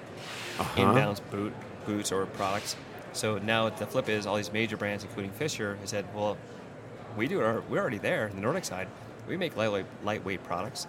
Uh-huh. 0.59 0.81
inbounds 0.81 1.21
boot 1.31 1.53
boots 1.87 2.13
or 2.13 2.27
products. 2.27 2.77
So 3.13 3.39
now 3.39 3.69
the 3.69 3.87
flip 3.87 4.09
is 4.09 4.27
all 4.27 4.37
these 4.37 4.53
major 4.53 4.77
brands, 4.77 5.05
including 5.05 5.33
Fischer, 5.33 5.77
has 5.77 5.91
said, 5.91 6.07
well, 6.15 6.37
we 7.17 7.29
do 7.29 7.41
our, 7.41 7.61
we're 7.69 7.81
already 7.81 7.99
there 7.99 8.27
in 8.27 8.37
the 8.37 8.43
Nordic 8.43 8.65
side. 8.65 8.89
We 9.29 9.37
make 9.37 9.57
lightweight, 9.57 9.87
lightweight 10.03 10.43
products. 10.45 10.87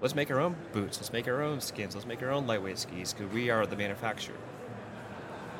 Let's 0.00 0.14
make 0.14 0.30
our 0.30 0.40
own 0.40 0.56
boots. 0.72 0.98
Let's 0.98 1.12
make 1.12 1.28
our 1.28 1.40
own 1.40 1.60
skins. 1.60 1.94
Let's 1.94 2.06
make 2.06 2.22
our 2.22 2.30
own 2.30 2.46
lightweight 2.46 2.78
skis 2.78 3.14
because 3.14 3.32
we 3.32 3.48
are 3.48 3.64
the 3.64 3.76
manufacturer. 3.76 4.36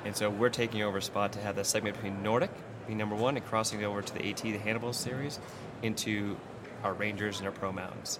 And 0.05 0.15
so 0.15 0.29
we're 0.29 0.51
taking 0.51 0.83
over 0.83 0.99
a 0.99 1.03
spot 1.03 1.33
to 1.33 1.41
have 1.41 1.57
that 1.57 1.67
segment 1.67 1.97
between 1.97 2.23
Nordic, 2.23 2.51
being 2.87 2.99
number 2.99 3.15
one, 3.15 3.37
and 3.37 3.47
crossing 3.47 3.85
over 3.85 4.03
to 4.03 4.15
the 4.15 4.29
AT, 4.29 4.43
the 4.43 4.59
Hannibal 4.59 4.93
series, 4.93 5.39
into 5.83 6.37
our 6.83 6.93
Rangers 6.93 7.39
and 7.39 7.47
our 7.47 7.53
Pro 7.53 7.73
Mountains. 7.73 8.19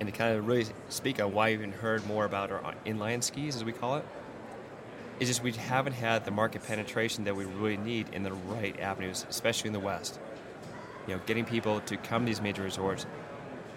And 0.00 0.08
to 0.08 0.16
kind 0.16 0.36
of 0.36 0.46
really 0.46 0.66
speak 0.88 1.20
on 1.20 1.34
why 1.34 1.48
you 1.48 1.58
even 1.58 1.72
heard 1.72 2.06
more 2.06 2.24
about 2.24 2.50
our 2.50 2.74
inline 2.86 3.22
skis, 3.22 3.56
as 3.56 3.64
we 3.64 3.72
call 3.72 3.96
it, 3.96 4.06
is 5.20 5.28
just 5.28 5.42
we 5.42 5.52
haven't 5.52 5.94
had 5.94 6.24
the 6.24 6.30
market 6.30 6.62
penetration 6.64 7.24
that 7.24 7.34
we 7.34 7.44
really 7.44 7.76
need 7.76 8.08
in 8.12 8.22
the 8.22 8.32
right 8.32 8.78
avenues, 8.80 9.26
especially 9.28 9.68
in 9.68 9.72
the 9.72 9.80
West. 9.80 10.18
You 11.06 11.14
know, 11.14 11.20
getting 11.26 11.44
people 11.44 11.80
to 11.82 11.96
come 11.96 12.22
to 12.22 12.26
these 12.26 12.40
major 12.40 12.62
resorts, 12.62 13.06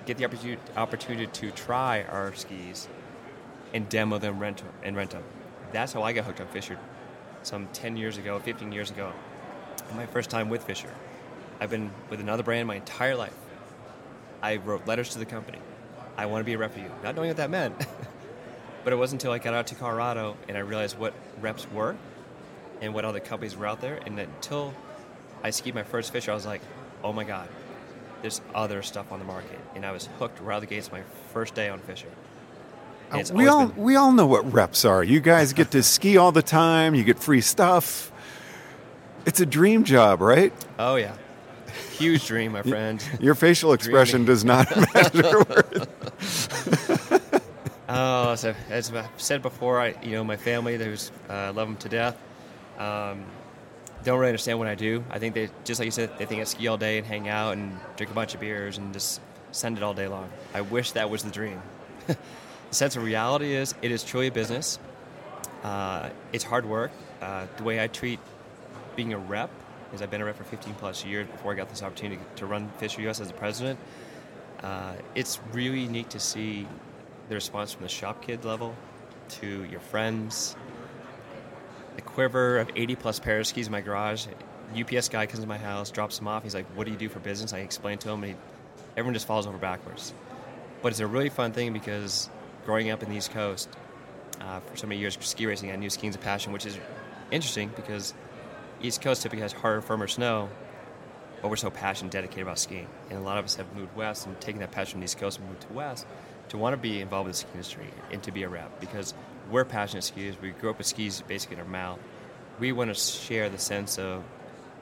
get 0.06 0.18
the 0.18 0.26
opportunity, 0.26 0.62
opportunity 0.76 1.28
to 1.28 1.52
try 1.52 2.04
our 2.04 2.34
skis, 2.36 2.88
and 3.74 3.88
demo 3.90 4.18
them, 4.18 4.40
rent 4.40 4.62
and 4.84 4.96
rent 4.96 5.12
them. 5.12 5.24
That's 5.72 5.94
how 5.94 6.04
I 6.04 6.14
got 6.14 6.26
hooked 6.26 6.42
on 6.42 6.48
Fischer, 6.48 6.78
some 7.44 7.68
10 7.74 7.98
years 7.98 8.18
ago, 8.18 8.40
15 8.40 8.72
years 8.72 8.92
ago. 8.92 9.14
My 9.96 10.06
first 10.06 10.30
time 10.30 10.50
with 10.50 10.64
Fischer. 10.64 10.94
I've 11.60 11.70
been 11.70 11.92
with 12.10 12.20
another 12.20 12.44
brand 12.44 12.68
my 12.68 12.76
entire 12.76 13.16
life. 13.16 13.36
I 14.42 14.58
wrote 14.58 14.88
letters 14.88 15.10
to 15.10 15.20
the 15.20 15.26
company. 15.26 15.60
I 16.18 16.26
want 16.26 16.42
to 16.42 16.46
be 16.46 16.54
a 16.54 16.58
rep 16.58 16.74
for 16.74 16.80
you, 16.80 16.92
not 17.04 17.16
knowing 17.16 17.30
what 17.30 17.38
that 17.38 17.50
meant. 17.50 17.76
but 18.84 18.94
it 18.94 18.96
wasn't 18.96 19.22
until 19.22 19.32
I 19.34 19.38
got 19.40 19.54
out 19.54 19.68
to 19.68 19.76
Colorado 19.76 20.36
and 20.48 20.58
I 20.58 20.62
realized 20.62 20.98
what 20.98 21.14
reps 21.40 21.70
were 21.72 21.96
and 22.82 22.94
what 22.94 23.06
other 23.06 23.20
companies 23.20 23.56
were 23.56 23.66
out 23.68 23.82
there. 23.82 24.00
And 24.06 24.20
until 24.20 24.74
I 25.44 25.50
skied 25.52 25.76
my 25.76 25.84
first 25.84 26.12
Fischer, 26.12 26.32
I 26.32 26.36
was 26.36 26.46
like, 26.46 26.62
oh 27.04 27.14
my 27.14 27.24
God, 27.24 27.48
there's 28.22 28.42
other 28.56 28.82
stuff 28.82 29.12
on 29.12 29.20
the 29.20 29.26
market. 29.26 29.60
And 29.76 29.86
I 29.86 29.92
was 29.92 30.08
hooked 30.20 30.40
right 30.42 30.56
out 30.56 30.64
of 30.64 30.70
the 30.70 30.76
gates 30.76 30.92
my 30.92 31.02
first 31.34 31.54
day 31.56 31.70
on 31.70 31.80
fishing. 31.80 32.10
Uh, 33.12 33.24
we 33.34 33.48
all 33.48 33.68
been- 33.68 33.84
we 33.84 33.96
all 33.96 34.12
know 34.14 34.26
what 34.26 34.52
reps 34.54 34.86
are. 34.86 35.04
You 35.04 35.20
guys 35.20 35.52
get 35.54 35.72
to 35.72 35.84
ski 35.84 36.18
all 36.18 36.32
the 36.32 36.42
time. 36.42 36.96
You 36.96 37.04
get 37.04 37.20
free 37.20 37.42
stuff. 37.42 38.12
It's 39.26 39.40
a 39.40 39.46
dream 39.46 39.84
job, 39.84 40.22
right? 40.22 40.54
oh, 40.80 40.96
yeah. 40.96 41.16
Huge 41.98 42.26
dream, 42.26 42.54
my 42.54 42.64
friend. 42.64 43.04
Your 43.20 43.36
facial 43.36 43.74
expression 43.78 44.26
does 44.26 44.44
not 44.44 44.68
measure 44.94 45.40
words. 45.44 45.88
Oh, 47.94 48.36
so 48.36 48.56
as 48.70 48.90
I've 48.94 49.10
said 49.18 49.42
before, 49.42 49.82
I 49.82 49.96
you 50.02 50.12
know 50.12 50.24
my 50.24 50.38
family, 50.38 50.78
there's 50.78 51.12
uh, 51.30 51.52
love 51.54 51.68
them 51.68 51.76
to 51.76 51.90
death. 51.90 52.18
Um, 52.80 53.26
don't 54.06 54.18
really 54.18 54.30
understand 54.30 54.60
what 54.60 54.70
I 54.70 54.76
do. 54.76 55.04
I 55.10 55.20
think 55.20 55.36
they 55.36 55.50
just 55.66 55.78
like 55.78 55.88
you 55.88 55.92
said, 55.92 56.18
they 56.18 56.26
think 56.26 56.40
I 56.40 56.46
ski 56.46 56.70
all 56.70 56.78
day 56.78 57.00
and 57.00 57.06
hang 57.06 57.28
out 57.28 57.58
and 57.58 57.78
drink 57.98 58.10
a 58.10 58.16
bunch 58.16 58.34
of 58.34 58.40
beers 58.40 58.78
and 58.78 58.94
just 58.94 59.20
send 59.52 59.76
it 59.76 59.84
all 59.84 59.94
day 59.94 60.08
long. 60.08 60.30
I 60.54 60.62
wish 60.62 60.94
that 60.94 61.10
was 61.10 61.24
the 61.24 61.32
dream. 61.32 61.62
the 62.08 62.16
sense 62.70 62.96
of 62.96 63.04
reality 63.04 63.56
is 63.56 63.76
it 63.82 63.92
is 63.92 64.06
truly 64.06 64.28
a 64.28 64.32
business. 64.32 64.80
Uh, 65.62 66.12
it's 66.32 66.46
hard 66.46 66.66
work. 66.66 66.92
Uh, 67.22 67.46
the 67.58 67.64
way 67.64 67.84
I 67.84 67.88
treat 67.88 68.22
being 68.96 69.12
a 69.12 69.18
rep 69.18 69.50
is 69.94 70.02
I've 70.02 70.10
been 70.10 70.22
a 70.22 70.26
rep 70.26 70.38
for 70.38 70.46
15 70.46 70.76
plus 70.76 71.04
years 71.04 71.28
before 71.28 71.52
I 71.52 71.56
got 71.56 71.68
this 71.68 71.84
opportunity 71.84 72.22
to 72.38 72.46
run 72.46 72.70
Fischer 72.78 73.02
US 73.10 73.20
as 73.20 73.28
the 73.28 73.34
president. 73.34 73.78
Uh, 74.64 74.94
it's 75.14 75.42
really 75.52 75.90
neat 75.90 76.10
to 76.12 76.22
see 76.22 76.68
the 77.32 77.36
response 77.36 77.72
from 77.72 77.84
the 77.84 77.90
shop 77.90 78.22
kid 78.22 78.44
level 78.44 78.76
to 79.30 79.64
your 79.64 79.80
friends. 79.80 80.54
The 81.96 82.02
quiver 82.02 82.60
of 82.60 82.70
80 82.76 82.96
plus 82.98 83.20
pairs 83.20 83.48
of 83.48 83.52
skis 83.52 83.68
in 83.68 83.72
my 83.72 83.80
garage. 83.80 84.28
UPS 84.78 85.08
guy 85.08 85.26
comes 85.26 85.40
to 85.40 85.48
my 85.48 85.58
house, 85.58 85.92
drops 85.92 86.18
them 86.18 86.28
off. 86.28 86.44
He's 86.44 86.54
like, 86.54 86.66
"What 86.76 86.86
do 86.86 86.92
you 86.92 86.98
do 86.98 87.08
for 87.08 87.20
business?" 87.20 87.54
I 87.54 87.60
explain 87.60 87.98
to 88.00 88.10
him, 88.10 88.24
and 88.24 88.34
he, 88.34 88.40
everyone 88.98 89.14
just 89.14 89.28
falls 89.28 89.48
over 89.48 89.58
backwards. 89.58 90.14
But 90.82 90.92
it's 90.92 91.00
a 91.00 91.08
really 91.08 91.30
fun 91.30 91.54
thing 91.54 91.72
because 91.72 92.30
growing 92.66 92.90
up 92.90 93.02
in 93.02 93.10
the 93.10 93.16
East 93.16 93.32
Coast 93.32 93.70
uh, 94.42 94.60
for 94.60 94.76
so 94.76 94.88
many 94.88 95.00
years, 95.00 95.18
ski 95.22 95.46
racing, 95.46 95.72
I 95.72 95.78
knew 95.78 95.90
skiing's 95.90 96.16
a 96.16 96.20
passion, 96.20 96.52
which 96.52 96.66
is 96.66 96.78
interesting 97.32 97.72
because 97.78 98.14
East 98.82 99.02
Coast 99.02 99.22
typically 99.22 99.44
has 99.44 99.54
harder, 99.54 99.82
firmer 99.82 100.08
snow, 100.08 100.50
but 101.42 101.50
we're 101.50 101.56
so 101.56 101.70
passionate, 101.70 102.12
dedicated 102.12 102.44
about 102.44 102.60
skiing. 102.60 102.88
And 103.10 103.20
a 103.20 103.22
lot 103.22 103.38
of 103.38 103.46
us 103.46 103.56
have 103.56 103.74
moved 103.74 103.96
west 103.96 104.26
and 104.26 104.40
taken 104.42 104.60
that 104.60 104.72
passion 104.72 104.94
from 104.94 105.00
the 105.02 105.06
East 105.06 105.18
Coast 105.18 105.40
and 105.40 105.48
moved 105.48 105.62
to 105.62 105.74
west 105.74 106.06
to 106.52 106.58
want 106.58 106.74
to 106.74 106.78
be 106.78 107.00
involved 107.00 107.28
with 107.28 107.36
the 107.38 107.40
ski 107.40 107.50
industry 107.54 107.88
and 108.12 108.22
to 108.24 108.32
be 108.32 108.44
a 108.44 108.50
rep 108.50 108.82
because 108.82 109.14
we're 109.50 109.64
passionate 109.64 110.04
skiers. 110.04 110.40
We 110.42 110.52
grew 110.52 110.70
up 110.70 110.78
with 110.80 110.86
skis 110.86 111.22
basically 111.22 111.56
in 111.56 111.62
our 111.62 111.68
mouth. 111.68 111.98
We 112.60 112.74
want 112.74 112.90
to 112.90 112.94
share 112.94 113.50
the 113.50 113.58
sense 113.58 113.98
of 113.98 114.22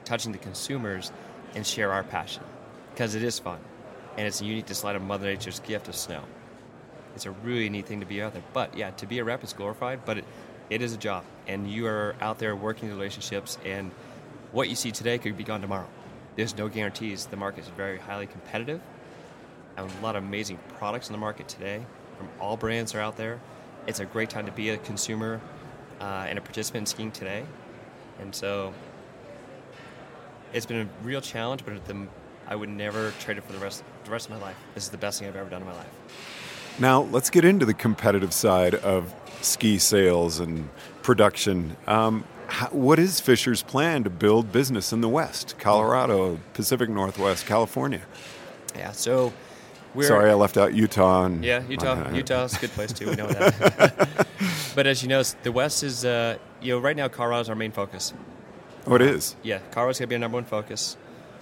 touching 0.04 0.32
the 0.32 0.38
consumers 0.38 1.12
and 1.54 1.64
share 1.64 1.92
our 1.92 2.02
passion 2.02 2.42
because 2.90 3.14
it 3.14 3.22
is 3.22 3.38
fun 3.38 3.60
and 4.18 4.26
it's 4.26 4.40
a 4.40 4.44
unique 4.44 4.66
to 4.66 4.74
slide 4.74 4.96
of 4.96 5.02
Mother 5.02 5.26
Nature's 5.26 5.60
gift 5.60 5.86
of 5.86 5.94
snow. 5.94 6.24
It's 7.14 7.24
a 7.24 7.30
really 7.30 7.68
neat 7.68 7.86
thing 7.86 8.00
to 8.00 8.06
be 8.06 8.20
out 8.20 8.32
there. 8.32 8.42
But 8.52 8.76
yeah, 8.76 8.90
to 8.90 9.06
be 9.06 9.20
a 9.20 9.24
rep 9.24 9.44
is 9.44 9.52
glorified, 9.52 10.04
but 10.04 10.18
it, 10.18 10.24
it 10.70 10.82
is 10.82 10.92
a 10.92 10.98
job. 10.98 11.24
And 11.46 11.70
you 11.70 11.86
are 11.86 12.16
out 12.20 12.40
there 12.40 12.56
working 12.56 12.88
relationships, 12.88 13.58
and 13.64 13.92
what 14.50 14.68
you 14.68 14.74
see 14.74 14.90
today 14.90 15.18
could 15.18 15.36
be 15.36 15.44
gone 15.44 15.60
tomorrow. 15.60 15.88
There's 16.34 16.56
no 16.56 16.66
guarantees. 16.66 17.26
The 17.26 17.36
market 17.36 17.62
is 17.62 17.68
very 17.68 17.98
highly 17.98 18.26
competitive. 18.26 18.80
A 19.80 20.02
lot 20.02 20.14
of 20.14 20.22
amazing 20.24 20.58
products 20.76 21.08
in 21.08 21.12
the 21.12 21.18
market 21.18 21.48
today 21.48 21.82
from 22.18 22.28
all 22.38 22.56
brands 22.56 22.94
are 22.94 23.00
out 23.00 23.16
there. 23.16 23.40
It's 23.86 24.00
a 24.00 24.04
great 24.04 24.28
time 24.28 24.44
to 24.44 24.52
be 24.52 24.68
a 24.70 24.76
consumer 24.76 25.40
uh, 26.00 26.26
and 26.28 26.38
a 26.38 26.42
participant 26.42 26.82
in 26.82 26.86
skiing 26.86 27.10
today. 27.10 27.46
And 28.20 28.34
so 28.34 28.74
it's 30.52 30.66
been 30.66 30.86
a 30.86 31.06
real 31.06 31.22
challenge, 31.22 31.64
but 31.64 31.82
the, 31.86 32.06
I 32.46 32.56
would 32.56 32.68
never 32.68 33.12
trade 33.20 33.38
it 33.38 33.44
for 33.44 33.54
the 33.54 33.58
rest, 33.58 33.82
the 34.04 34.10
rest 34.10 34.26
of 34.28 34.32
my 34.32 34.42
life. 34.42 34.56
This 34.74 34.84
is 34.84 34.90
the 34.90 34.98
best 34.98 35.18
thing 35.18 35.28
I've 35.28 35.36
ever 35.36 35.48
done 35.48 35.62
in 35.62 35.68
my 35.68 35.74
life. 35.74 35.88
Now, 36.78 37.02
let's 37.02 37.30
get 37.30 37.46
into 37.46 37.64
the 37.64 37.74
competitive 37.74 38.34
side 38.34 38.74
of 38.74 39.14
ski 39.40 39.78
sales 39.78 40.40
and 40.40 40.68
production. 41.02 41.78
Um, 41.86 42.24
what 42.70 42.98
is 42.98 43.18
Fischer's 43.18 43.62
plan 43.62 44.04
to 44.04 44.10
build 44.10 44.52
business 44.52 44.92
in 44.92 45.00
the 45.00 45.08
West, 45.08 45.54
Colorado, 45.58 46.38
Pacific 46.52 46.90
Northwest, 46.90 47.46
California? 47.46 48.02
Yeah, 48.76 48.92
so 48.92 49.32
we're 49.94 50.04
Sorry, 50.04 50.30
I 50.30 50.34
left 50.34 50.56
out 50.56 50.74
Utah. 50.74 51.24
And, 51.24 51.44
Yeah, 51.44 51.62
Utah. 51.68 52.06
uh, 52.08 52.12
Utah's 52.12 52.56
a 52.56 52.60
good 52.60 52.70
place 52.70 52.92
too. 52.92 53.10
We 53.10 53.16
know 53.16 53.26
that. 53.26 54.26
but 54.74 54.86
as 54.86 55.02
you 55.02 55.08
know, 55.08 55.22
the 55.42 55.52
West 55.52 55.82
is 55.82 56.04
uh, 56.04 56.38
you 56.60 56.74
know 56.74 56.78
right 56.78 56.96
now 56.96 57.08
Colorado's 57.08 57.48
our 57.48 57.54
main 57.54 57.72
focus. 57.72 58.12
Oh, 58.86 58.94
it 58.94 59.02
is. 59.02 59.36
Yeah, 59.42 59.58
Colorado's 59.70 59.98
gonna 59.98 60.08
be 60.08 60.14
our 60.14 60.20
number 60.20 60.36
one 60.36 60.44
focus. 60.44 60.96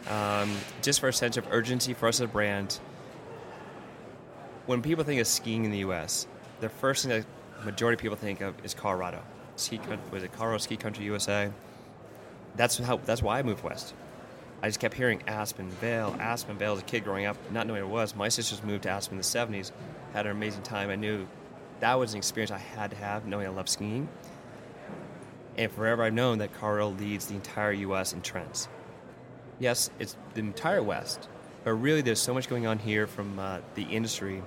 Um, 0.09 0.57
just 0.83 1.01
for 1.01 1.09
a 1.09 1.13
sense 1.13 1.37
of 1.37 1.47
urgency 1.51 1.93
for 1.93 2.09
us 2.09 2.17
as 2.17 2.23
a 2.23 2.29
brand. 2.29 2.81
When 4.67 4.83
people 4.83 5.05
think 5.05 5.21
of 5.21 5.27
skiing 5.27 5.65
in 5.65 5.71
the 5.71 5.79
U.S., 5.79 6.27
the 6.61 6.69
first 6.69 7.05
thing 7.05 7.11
that 7.11 7.65
majority 7.65 7.95
of 7.95 8.01
people 8.01 8.17
think 8.17 8.41
of 8.41 8.55
is 8.65 8.75
Colorado. 8.75 9.23
Ski 9.57 9.81
was 10.11 10.23
it 10.23 10.33
Colorado 10.33 10.59
Ski 10.59 10.77
Country 10.77 11.05
USA? 11.05 11.51
That's 12.57 12.79
how. 12.79 12.99
That's 12.99 13.23
why 13.23 13.39
I 13.39 13.43
moved 13.43 13.63
west. 13.63 13.95
I 14.61 14.69
just 14.69 14.81
kept 14.81 14.95
hearing 14.95 15.23
Aspen, 15.29 15.71
Vail, 15.71 16.17
Aspen, 16.19 16.57
Vail 16.57 16.73
as 16.73 16.81
a 16.81 16.85
kid 16.85 17.05
growing 17.05 17.27
up, 17.27 17.37
not 17.53 17.67
knowing 17.67 17.83
what 17.83 17.89
it 17.89 17.93
was. 17.93 18.17
My 18.17 18.29
sisters 18.29 18.63
moved 18.63 18.83
to 18.85 18.91
Aspen 18.91 19.15
in 19.15 19.19
the 19.19 19.23
70s, 19.23 19.71
had 20.13 20.27
an 20.27 20.33
amazing 20.33 20.63
time. 20.63 20.91
I 20.91 20.97
knew 20.97 21.29
that 21.81 21.95
was 21.95 22.13
an 22.13 22.19
experience 22.19 22.51
I 22.51 22.59
had 22.59 22.91
to 22.91 22.97
have, 22.97 23.25
knowing 23.25 23.47
I 23.47 23.51
love 23.51 23.69
skiing. 23.69 24.09
And 25.57 25.71
forever 25.71 26.03
I've 26.03 26.13
known 26.13 26.39
that 26.39 26.53
Colorado 26.55 26.91
leads 26.91 27.27
the 27.27 27.35
entire 27.35 27.73
U.S. 27.73 28.13
in 28.13 28.21
trends. 28.21 28.69
Yes, 29.61 29.91
it's 30.01 30.17
the 30.35 30.41
entire 30.41 30.83
West, 30.83 31.29
but 31.63 31.73
really 31.75 32.01
there's 32.01 32.21
so 32.21 32.35
much 32.35 32.49
going 32.49 32.67
on 32.67 32.79
here 32.79 33.07
from 33.07 33.39
uh, 33.39 33.59
the 33.75 33.83
industry 33.83 34.43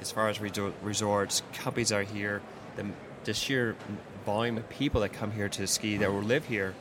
as 0.00 0.10
far 0.10 0.28
as 0.28 0.40
resorts, 0.40 1.42
companies 1.52 1.92
are 1.92 2.02
here, 2.02 2.40
the, 2.76 2.86
the 3.24 3.34
sheer 3.34 3.76
volume 4.24 4.56
of 4.56 4.68
people 4.70 5.02
that 5.02 5.12
come 5.12 5.30
here 5.30 5.48
to 5.48 5.66
ski 5.66 5.98
that 5.98 6.10
will 6.10 6.22
live 6.22 6.46
here 6.46 6.74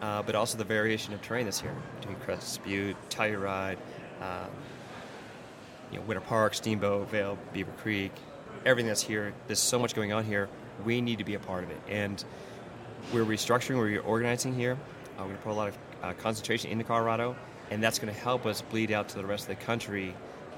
uh, 0.00 0.22
but 0.22 0.34
also 0.34 0.56
the 0.58 0.64
variation 0.64 1.12
of 1.14 1.22
terrain 1.22 1.44
that's 1.44 1.60
here 1.60 1.74
between 1.98 2.16
Crest 2.20 2.62
Butte, 2.64 2.96
Telluride, 3.10 3.78
um, 4.20 4.50
you 5.92 5.98
know, 5.98 6.04
Winter 6.04 6.20
Park, 6.20 6.54
Steamboat, 6.54 7.10
Vail, 7.10 7.38
Beaver 7.52 7.72
Creek, 7.72 8.12
everything 8.64 8.88
that's 8.88 9.02
here. 9.02 9.32
There's 9.46 9.58
so 9.58 9.78
much 9.78 9.94
going 9.94 10.12
on 10.12 10.24
here. 10.24 10.48
We 10.84 11.00
need 11.00 11.18
to 11.18 11.24
be 11.24 11.34
a 11.34 11.38
part 11.38 11.64
of 11.64 11.70
it, 11.70 11.80
and 11.88 12.24
we're 13.12 13.24
restructuring, 13.24 13.76
we're 13.76 13.86
reorganizing 13.86 14.54
here. 14.54 14.72
Uh, 15.18 15.22
we're 15.22 15.24
going 15.24 15.36
to 15.36 15.42
put 15.42 15.50
a 15.50 15.54
lot 15.54 15.68
of 15.68 15.78
uh, 16.02 16.12
concentration 16.14 16.70
into 16.70 16.84
Colorado, 16.84 17.36
and 17.70 17.82
that's 17.82 17.98
going 17.98 18.12
to 18.12 18.18
help 18.18 18.46
us 18.46 18.62
bleed 18.62 18.90
out 18.90 19.08
to 19.10 19.16
the 19.16 19.26
rest 19.26 19.48
of 19.48 19.58
the 19.58 19.64
country. 19.64 20.14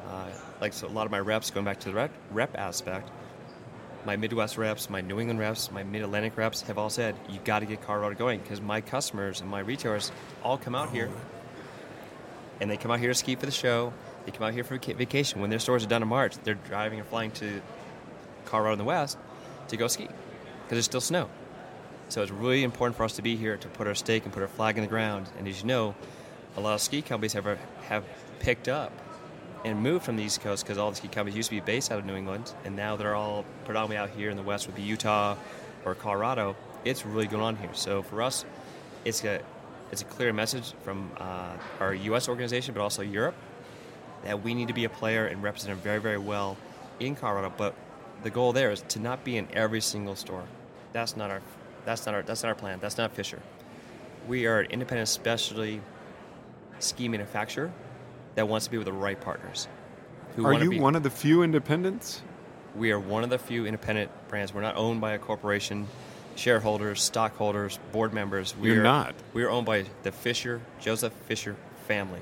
Uh, 0.09 0.27
like 0.61 0.73
so 0.73 0.87
a 0.87 0.89
lot 0.89 1.07
of 1.07 1.13
my 1.13 1.21
reps, 1.21 1.51
going 1.51 1.65
back 1.65 1.81
to 1.81 1.89
the 1.89 1.95
rep, 1.95 2.11
rep 2.31 2.57
aspect, 2.57 3.11
my 4.05 4.17
Midwest 4.17 4.59
reps, 4.59 4.91
my 4.91 5.01
New 5.01 5.21
England 5.21 5.39
reps, 5.39 5.71
my 5.71 5.83
Mid 5.83 6.03
Atlantic 6.03 6.37
reps 6.37 6.63
have 6.63 6.79
all 6.79 6.91
said, 6.91 7.15
you 7.29 7.39
got 7.45 7.61
to 7.61 7.67
get 7.67 7.83
Colorado 7.83 8.15
going 8.17 8.41
because 8.41 8.61
my 8.61 8.81
customers 8.81 9.41
and 9.41 9.49
my 9.49 9.61
retailers 9.61 10.11
all 10.43 10.59
come 10.59 10.75
out 10.75 10.91
here 10.91 11.11
and 12.61 12.71
they 12.71 12.77
come 12.77 12.91
out 12.91 13.01
here 13.01 13.09
to 13.09 13.15
ski 13.15 13.37
for 13.37 13.47
the 13.47 13.53
show. 13.53 13.93
They 14.25 14.33
come 14.33 14.47
out 14.47 14.55
here 14.55 14.65
for 14.65 14.79
vacation. 14.79 15.41
When 15.41 15.51
their 15.51 15.59
stores 15.59 15.85
are 15.85 15.89
done 15.89 16.03
in 16.03 16.09
March, 16.09 16.37
they're 16.45 16.55
driving 16.55 17.01
or 17.01 17.05
flying 17.05 17.31
to 17.33 17.61
Colorado 18.45 18.73
in 18.73 18.79
the 18.79 18.85
West 18.85 19.19
to 19.69 19.77
go 19.77 19.89
ski 19.89 20.05
because 20.05 20.17
there's 20.69 20.85
still 20.85 21.01
snow. 21.01 21.29
So 22.09 22.23
it's 22.23 22.31
really 22.31 22.63
important 22.63 22.97
for 22.97 23.05
us 23.05 23.15
to 23.17 23.23
be 23.23 23.37
here 23.37 23.57
to 23.57 23.69
put 23.69 23.87
our 23.87 23.95
stake 23.95 24.25
and 24.25 24.33
put 24.33 24.43
our 24.43 24.49
flag 24.49 24.77
in 24.77 24.83
the 24.83 24.89
ground. 24.89 25.29
And 25.39 25.49
as 25.49 25.63
you 25.63 25.67
know, 25.67 25.95
a 26.57 26.61
lot 26.61 26.75
of 26.75 26.81
ski 26.81 27.03
companies 27.03 27.33
have, 27.33 27.47
have 27.89 28.05
picked 28.41 28.69
up 28.69 28.93
and 29.65 29.81
moved 29.81 30.05
from 30.05 30.17
the 30.17 30.23
East 30.23 30.41
Coast 30.41 30.65
because 30.65 30.79
all 30.79 30.91
the 30.91 30.97
ski 30.97 31.09
companies 31.09 31.37
used 31.37 31.51
to 31.51 31.55
be 31.55 31.61
based 31.61 31.91
out 31.93 31.99
of 31.99 32.05
New 32.05 32.17
England, 32.17 32.53
and 32.65 32.75
now 32.75 32.97
they're 32.97 33.15
all 33.15 33.45
predominantly 33.65 33.97
out 33.97 34.11
here 34.11 34.31
in 34.31 34.37
the 34.37 34.43
West, 34.43 34.67
would 34.67 34.77
be 34.77 34.83
Utah 34.83 35.37
or 35.85 35.95
Colorado. 35.95 36.57
It's 36.85 37.07
really 37.07 37.27
going 37.27 37.43
on 37.43 37.57
here. 37.57 37.71
So 37.73 38.03
for 38.03 38.23
us, 38.23 38.45
it's 39.05 39.23
a 39.25 39.41
it's 39.91 40.03
a 40.03 40.07
clear 40.07 40.33
message 40.33 40.73
from 40.83 41.11
uh, 41.19 41.57
our 41.79 41.95
U.S. 41.95 42.29
organization, 42.29 42.73
but 42.75 42.81
also 42.81 43.03
Europe, 43.03 43.35
that 44.25 44.43
we 44.43 44.55
need 44.55 44.69
to 44.69 44.75
be 44.75 44.85
a 44.85 44.89
player 44.89 45.27
and 45.27 45.43
represent 45.43 45.79
very 45.81 46.01
very 46.01 46.19
well 46.19 46.57
in 46.99 47.15
Colorado. 47.15 47.53
But 47.57 47.75
the 48.23 48.31
goal 48.31 48.53
there 48.53 48.71
is 48.71 48.83
to 48.89 49.01
not 49.01 49.25
be 49.25 49.37
in 49.37 49.49
every 49.53 49.81
single 49.81 50.17
store. 50.17 50.45
That's 50.93 51.17
not 51.17 51.31
our 51.31 51.43
that's 51.85 52.07
not 52.07 52.15
our 52.15 52.23
that's 52.23 52.43
not 52.43 52.49
our 52.49 52.55
plan. 52.55 52.79
That's 52.81 52.99
not 52.99 53.13
Fischer. 53.13 53.41
We 54.27 54.47
are 54.47 54.61
an 54.61 54.71
independent 54.71 55.09
specialty 55.09 55.81
ski 56.79 57.09
manufacturer 57.09 57.73
that 58.35 58.49
wants 58.49 58.67
to 58.67 58.71
be 58.71 58.79
with 58.79 58.87
the 58.87 58.93
right 58.93 59.21
partners. 59.21 59.69
Are 60.43 60.55
you 60.55 60.71
be, 60.71 60.81
one 60.81 60.97
of 60.97 61.03
the 61.03 61.11
few 61.11 61.43
independents? 61.43 62.23
We 62.75 62.91
are 62.93 62.99
one 62.99 63.23
of 63.23 63.31
the 63.31 63.39
few 63.39 63.67
independent 63.67 64.11
brands. 64.29 64.55
We're 64.55 64.63
not 64.63 64.77
owned 64.77 65.01
by 65.01 65.13
a 65.13 65.19
corporation, 65.19 65.87
shareholders, 66.37 67.03
stockholders, 67.03 67.79
board 67.93 68.15
members. 68.15 68.57
We 68.57 68.71
You're 68.71 68.81
are 68.81 68.85
not. 68.85 69.15
We 69.35 69.45
are 69.45 69.51
owned 69.51 69.67
by 69.67 69.85
the 70.03 70.13
Fischer, 70.13 70.63
Josef 70.81 71.13
Fischer 71.27 71.57
family. 71.87 72.21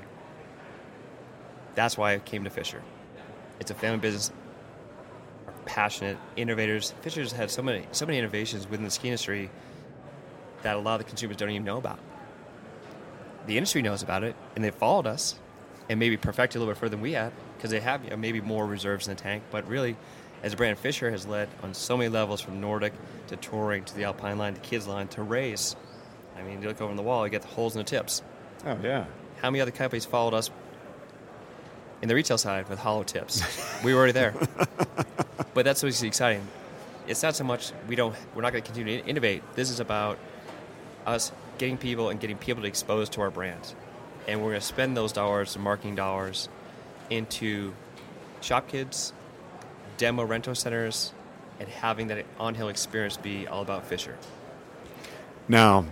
That's 1.75 1.97
why 1.97 2.13
I 2.13 2.19
came 2.19 2.43
to 2.43 2.49
Fischer. 2.49 2.81
It's 3.59 3.71
a 3.71 3.75
family 3.75 3.99
business. 3.99 4.31
Are 5.47 5.53
passionate 5.65 6.17
innovators. 6.35 6.93
Fischer's 7.01 7.31
had 7.31 7.49
so 7.49 7.61
many 7.61 7.87
so 7.91 8.05
many 8.05 8.19
innovations 8.19 8.69
within 8.69 8.83
the 8.83 8.91
ski 8.91 9.07
industry 9.07 9.49
that 10.63 10.75
a 10.75 10.79
lot 10.79 10.99
of 10.99 11.05
the 11.05 11.09
consumers 11.09 11.37
don't 11.37 11.49
even 11.49 11.63
know 11.63 11.77
about. 11.77 11.99
The 13.47 13.57
industry 13.57 13.81
knows 13.81 14.03
about 14.03 14.23
it, 14.23 14.35
and 14.55 14.63
they 14.63 14.69
followed 14.69 15.07
us, 15.07 15.35
and 15.91 15.99
maybe 15.99 16.15
perfected 16.15 16.55
a 16.55 16.59
little 16.59 16.73
bit 16.73 16.79
further 16.79 16.91
than 16.91 17.01
we 17.01 17.11
have 17.11 17.33
because 17.57 17.69
they 17.69 17.81
have 17.81 18.01
you 18.05 18.11
know, 18.11 18.15
maybe 18.15 18.39
more 18.39 18.65
reserves 18.65 19.09
in 19.09 19.15
the 19.15 19.21
tank. 19.21 19.43
But 19.51 19.67
really, 19.67 19.97
as 20.41 20.53
a 20.53 20.55
brand, 20.55 20.79
Fischer 20.79 21.11
has 21.11 21.27
led 21.27 21.49
on 21.63 21.73
so 21.73 21.97
many 21.97 22.07
levels 22.07 22.39
from 22.39 22.61
Nordic 22.61 22.93
to 23.27 23.35
touring 23.35 23.83
to 23.83 23.93
the 23.93 24.05
Alpine 24.05 24.37
line, 24.37 24.53
the 24.53 24.61
kids 24.61 24.87
line 24.87 25.09
to 25.09 25.21
race. 25.21 25.75
I 26.37 26.43
mean, 26.43 26.61
you 26.61 26.69
look 26.69 26.79
over 26.79 26.89
on 26.89 26.95
the 26.95 27.03
wall, 27.03 27.25
you 27.25 27.29
get 27.29 27.41
the 27.41 27.49
holes 27.49 27.75
in 27.75 27.79
the 27.79 27.83
tips. 27.83 28.23
Oh 28.65 28.77
yeah. 28.81 29.03
How 29.41 29.51
many 29.51 29.59
other 29.59 29.71
companies 29.71 30.05
followed 30.05 30.33
us 30.33 30.49
in 32.01 32.07
the 32.07 32.15
retail 32.15 32.37
side 32.37 32.69
with 32.69 32.79
hollow 32.79 33.03
tips? 33.03 33.43
we 33.83 33.93
were 33.93 33.99
already 33.99 34.13
there. 34.13 34.33
but 35.53 35.65
that's 35.65 35.83
what's 35.83 36.01
exciting. 36.03 36.47
It's 37.05 37.21
not 37.21 37.35
so 37.35 37.43
much 37.43 37.73
we 37.89 37.97
don't 37.97 38.15
we're 38.33 38.43
not 38.43 38.53
going 38.53 38.63
to 38.63 38.71
continue 38.71 39.01
to 39.01 39.05
innovate. 39.05 39.43
This 39.55 39.69
is 39.69 39.81
about 39.81 40.17
us 41.05 41.33
getting 41.57 41.77
people 41.77 42.09
and 42.09 42.17
getting 42.17 42.37
people 42.37 42.61
to 42.61 42.69
expose 42.69 43.09
to 43.09 43.21
our 43.21 43.29
brand. 43.29 43.73
And 44.27 44.39
we're 44.41 44.49
going 44.49 44.61
to 44.61 44.65
spend 44.65 44.95
those 44.95 45.11
dollars, 45.11 45.57
marketing 45.57 45.95
dollars, 45.95 46.49
into 47.09 47.73
shop 48.41 48.67
kids, 48.67 49.13
demo 49.97 50.23
rental 50.23 50.55
centers, 50.55 51.13
and 51.59 51.69
having 51.69 52.07
that 52.07 52.25
on 52.39 52.55
hill 52.55 52.69
experience 52.69 53.17
be 53.17 53.47
all 53.47 53.61
about 53.61 53.85
Fischer. 53.85 54.17
Now, 55.47 55.85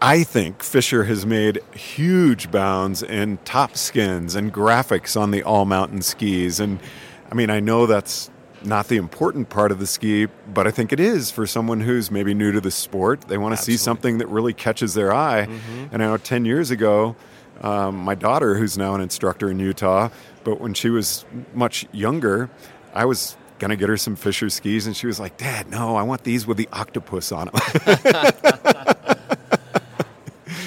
I 0.00 0.24
think 0.24 0.62
Fischer 0.62 1.04
has 1.04 1.24
made 1.24 1.60
huge 1.74 2.50
bounds 2.50 3.02
in 3.02 3.38
top 3.44 3.76
skins 3.76 4.34
and 4.34 4.52
graphics 4.52 5.18
on 5.18 5.30
the 5.30 5.42
all 5.42 5.64
mountain 5.64 6.02
skis. 6.02 6.60
And 6.60 6.80
I 7.30 7.34
mean, 7.34 7.48
I 7.48 7.60
know 7.60 7.86
that's 7.86 8.30
not 8.66 8.88
the 8.88 8.96
important 8.96 9.48
part 9.48 9.70
of 9.72 9.78
the 9.78 9.86
ski, 9.86 10.26
but 10.52 10.66
I 10.66 10.70
think 10.70 10.92
it 10.92 11.00
is 11.00 11.30
for 11.30 11.46
someone 11.46 11.80
who's 11.80 12.10
maybe 12.10 12.34
new 12.34 12.52
to 12.52 12.60
the 12.60 12.70
sport. 12.70 13.22
They 13.22 13.38
want 13.38 13.56
to 13.56 13.62
see 13.62 13.76
something 13.76 14.18
that 14.18 14.26
really 14.26 14.52
catches 14.52 14.94
their 14.94 15.14
eye. 15.14 15.46
Mm-hmm. 15.46 15.94
And 15.94 16.02
I 16.02 16.06
know 16.06 16.16
10 16.16 16.44
years 16.44 16.70
ago, 16.70 17.16
um, 17.62 17.96
my 17.96 18.14
daughter, 18.14 18.56
who's 18.56 18.76
now 18.76 18.94
an 18.94 19.00
instructor 19.00 19.50
in 19.50 19.58
Utah, 19.58 20.10
but 20.44 20.60
when 20.60 20.74
she 20.74 20.90
was 20.90 21.24
much 21.54 21.86
younger, 21.92 22.50
I 22.92 23.04
was 23.04 23.36
going 23.58 23.70
to 23.70 23.76
get 23.76 23.88
her 23.88 23.96
some 23.96 24.16
Fischer 24.16 24.50
skis, 24.50 24.86
and 24.86 24.96
she 24.96 25.06
was 25.06 25.18
like, 25.18 25.36
Dad, 25.36 25.70
no, 25.70 25.96
I 25.96 26.02
want 26.02 26.24
these 26.24 26.46
with 26.46 26.58
the 26.58 26.68
octopus 26.72 27.32
on 27.32 27.46
them. 27.46 27.54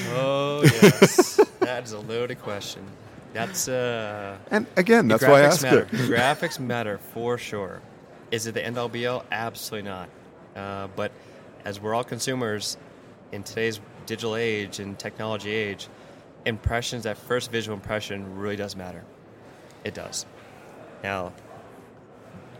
oh, 0.10 0.62
yes. 0.64 1.40
That 1.60 1.84
is 1.86 1.92
a 1.94 2.00
loaded 2.00 2.42
question. 2.42 2.84
That's 3.32 3.68
uh, 3.68 4.38
and 4.50 4.66
again, 4.76 5.08
that's 5.08 5.24
why 5.24 5.42
I 5.42 5.44
asked 5.44 5.64
matter. 5.64 5.82
it. 5.84 5.92
graphics 5.92 6.60
matter 6.60 6.98
for 6.98 7.38
sure. 7.38 7.80
Is 8.32 8.48
it 8.48 8.54
the 8.54 8.66
end 8.66 8.78
all 8.78 8.90
be 8.90 9.08
all? 9.08 9.26
Absolutely 9.32 9.90
not. 9.90 10.10
Uh, 10.56 10.88
but 10.96 11.12
as 11.66 11.80
we're 11.80 11.94
all 11.94 12.04
consumers 12.04 12.78
in 13.32 13.44
today's 13.44 13.80
digital 14.06 14.36
age 14.36 14.80
and 14.80 14.98
technology 14.98 15.52
age, 15.52 15.88
impressions, 16.46 17.04
that 17.04 17.18
first 17.18 17.52
visual 17.52 17.76
impression, 17.76 18.38
really 18.38 18.56
does 18.56 18.76
matter. 18.76 19.04
It 19.84 19.94
does. 19.94 20.26
Now. 21.04 21.34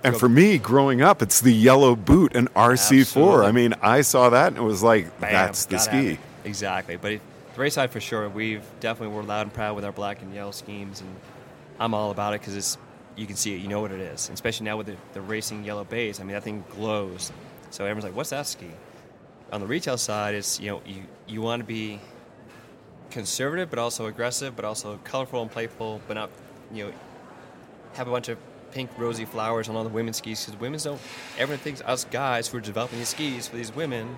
And 0.04 0.16
for 0.16 0.30
me, 0.30 0.58
growing 0.58 1.02
up, 1.02 1.22
it's 1.22 1.42
the 1.42 1.54
yellow 1.54 1.96
boot 1.96 2.36
and 2.36 2.54
RC4. 2.54 3.02
Absolutely. 3.02 3.46
I 3.46 3.52
mean, 3.52 3.74
I 3.82 4.02
saw 4.02 4.30
that 4.30 4.48
and 4.50 4.58
it 4.58 4.62
was 4.62 4.82
like, 4.82 5.20
Bam, 5.20 5.34
that's 5.34 5.66
the 5.66 5.78
ski. 5.78 6.18
Exactly. 6.46 6.96
But 6.96 7.14
if, 7.14 7.22
the 7.54 7.62
race 7.64 7.74
side 7.74 7.92
for 7.92 8.00
sure, 8.00 8.30
we've 8.30 8.64
definitely 8.80 9.14
we're 9.14 9.24
loud 9.24 9.42
and 9.42 9.54
proud 9.54 9.76
with 9.76 9.84
our 9.84 9.92
black 9.92 10.22
and 10.22 10.34
yellow 10.34 10.52
schemes, 10.52 11.02
and 11.02 11.10
I'm 11.78 11.94
all 11.94 12.12
about 12.12 12.34
it 12.34 12.40
because 12.40 12.56
it's 12.56 12.78
you 13.20 13.28
can 13.28 13.36
see 13.36 13.54
it, 13.54 13.62
you 13.62 13.68
know 13.68 13.82
what 13.82 13.92
it 13.92 14.00
is, 14.00 14.30
and 14.30 14.34
especially 14.34 14.66
now 14.66 14.78
with 14.78 14.88
the, 14.88 14.96
the 15.14 15.22
racing 15.22 15.64
yellow 15.64 15.84
base. 15.84 16.20
I 16.20 16.24
mean, 16.24 16.34
that 16.34 16.44
thing 16.44 16.64
glows. 16.72 17.32
So 17.70 17.84
everyone's 17.84 18.06
like, 18.06 18.16
"What's 18.16 18.30
that 18.30 18.48
ski?" 18.48 18.68
On 19.52 19.60
the 19.60 19.68
retail 19.68 19.98
side, 19.98 20.36
it's 20.36 20.60
you 20.60 20.68
know 20.72 20.82
you 20.86 21.04
you 21.28 21.42
want 21.42 21.60
to 21.60 21.66
be 21.66 22.00
conservative, 23.12 23.70
but 23.70 23.78
also 23.78 24.06
aggressive, 24.06 24.56
but 24.56 24.66
also 24.66 25.00
colorful 25.04 25.42
and 25.42 25.52
playful, 25.52 26.02
but 26.08 26.14
not 26.14 26.30
you 26.74 26.86
know 26.86 26.94
have 27.94 28.08
a 28.08 28.12
bunch 28.12 28.30
of 28.30 28.38
pink 28.72 28.90
rosy 28.98 29.26
flowers 29.26 29.68
on 29.68 29.76
all 29.76 29.84
the 29.84 29.90
women's 29.90 30.18
skis 30.18 30.46
because 30.46 30.60
women 30.60 30.80
don't. 30.82 31.02
Everyone 31.38 31.60
thinks 31.60 31.82
us 31.82 32.06
guys 32.06 32.48
who 32.48 32.58
are 32.58 32.62
developing 32.62 33.00
these 33.00 33.10
skis 33.10 33.48
for 33.48 33.58
these 33.58 33.76
women 33.76 34.16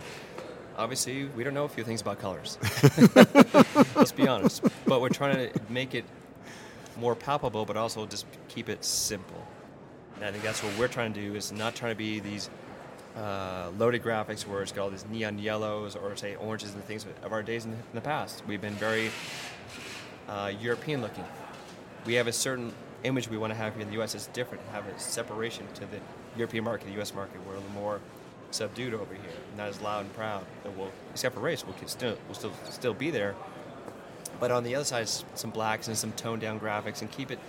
obviously 0.78 1.26
we 1.26 1.44
don't 1.44 1.54
know 1.54 1.66
a 1.66 1.70
few 1.70 1.84
things 1.84 2.02
about 2.02 2.20
colors. 2.20 2.58
Let's 3.96 4.12
be 4.12 4.28
honest. 4.28 4.64
But 4.86 5.02
we're 5.02 5.10
trying 5.10 5.36
to 5.50 5.60
make 5.70 5.94
it 5.94 6.06
more 7.02 7.16
palpable, 7.16 7.66
but 7.66 7.76
also 7.76 8.06
just 8.06 8.26
keep 8.48 8.70
it 8.70 8.86
simple. 8.86 9.46
And 10.16 10.24
I 10.24 10.32
think 10.32 10.44
that's 10.44 10.64
what 10.64 10.78
we're 10.78 10.88
trying 10.88 11.14
to 11.14 11.20
do 11.20 11.36
is 11.36 11.52
not 11.52 11.76
trying 11.76 11.92
to 11.92 11.98
be 11.98 12.20
these 12.20 12.50
uh, 13.18 13.72
loaded 13.78 14.04
graphics 14.04 14.48
where 14.48 14.62
it's 14.62 14.72
got 14.72 14.84
all 14.84 14.90
these 14.90 15.06
neon 15.08 15.40
yellows 15.40 15.96
or 15.96 16.16
say 16.16 16.36
oranges 16.36 16.74
and 16.76 16.84
things 16.86 17.06
of 17.24 17.34
our 17.34 17.44
days 17.44 17.66
in 17.66 17.76
the 17.94 18.02
past. 18.02 18.44
We've 18.48 18.62
been 18.62 18.76
very 18.76 19.10
uh, 20.30 20.54
European 20.62 21.02
looking. 21.02 21.26
We 22.06 22.14
have 22.14 22.28
a 22.28 22.32
certain 22.32 22.72
image 23.04 23.28
we 23.30 23.38
want 23.38 23.52
to 23.52 23.58
have 23.58 23.74
here 23.74 23.82
in 23.82 23.88
the 23.88 23.96
U.S. 23.96 24.16
It's 24.16 24.28
different. 24.28 24.64
Have 24.72 24.88
a 24.88 25.00
separation 25.00 25.68
to 25.74 25.82
the 25.82 26.00
European 26.38 26.64
market, 26.64 26.86
the 26.86 26.94
U.S. 26.94 27.14
market. 27.14 27.42
We're 27.46 27.56
a 27.56 27.60
little 27.60 27.72
more 27.72 28.00
subdued 28.52 28.94
over 28.94 29.14
here, 29.14 29.34
not 29.58 29.70
as 29.70 29.82
loud 29.82 30.06
and 30.06 30.14
proud. 30.14 30.46
And 30.64 30.78
we'll, 30.78 30.92
except 31.12 31.36
for 31.36 31.42
race, 31.42 31.66
we'll 31.66 31.76
still 31.88 32.18
we'll 32.28 32.36
still 32.36 32.54
still 32.70 32.94
be 32.94 33.10
there. 33.10 33.36
But 34.42 34.50
on 34.50 34.64
the 34.64 34.74
other 34.76 34.84
side, 34.84 35.08
some 35.08 35.52
blacks 35.52 35.88
and 35.88 35.96
some 35.96 36.12
toned 36.14 36.42
down 36.42 36.60
graphics, 36.60 37.02
and 37.02 37.12
keep 37.12 37.30
it 37.30 37.40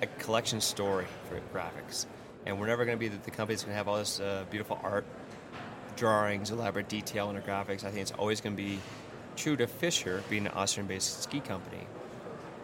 a 0.00 0.06
collection 0.06 0.60
story 0.60 1.06
for 1.28 1.40
graphics. 1.52 2.06
And 2.46 2.58
we're 2.58 2.68
never 2.68 2.84
going 2.84 2.96
to 2.96 3.00
be 3.00 3.08
the, 3.08 3.18
the 3.18 3.32
company 3.32 3.56
that's 3.56 3.64
going 3.64 3.72
to 3.72 3.76
have 3.76 3.88
all 3.88 3.98
this 3.98 4.20
uh, 4.20 4.44
beautiful 4.48 4.80
art, 4.84 5.04
drawings, 5.96 6.52
elaborate 6.52 6.88
detail 6.88 7.28
in 7.30 7.36
our 7.36 7.42
graphics. 7.42 7.84
I 7.84 7.90
think 7.90 8.02
it's 8.02 8.12
always 8.12 8.40
going 8.40 8.56
to 8.56 8.62
be 8.62 8.78
true 9.36 9.56
to 9.56 9.66
Fischer, 9.66 10.22
being 10.30 10.46
an 10.46 10.52
Austrian-based 10.52 11.24
ski 11.24 11.40
company, 11.40 11.84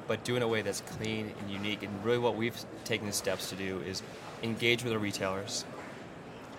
but 0.06 0.22
do 0.22 0.34
it 0.34 0.36
in 0.38 0.42
a 0.44 0.48
way 0.48 0.62
that's 0.62 0.82
clean 0.82 1.34
and 1.40 1.50
unique. 1.50 1.82
And 1.82 2.04
really, 2.04 2.18
what 2.18 2.36
we've 2.36 2.56
taken 2.84 3.08
the 3.08 3.12
steps 3.12 3.50
to 3.50 3.56
do 3.56 3.80
is 3.80 4.00
engage 4.44 4.84
with 4.84 4.92
our 4.92 4.98
retailers, 5.00 5.64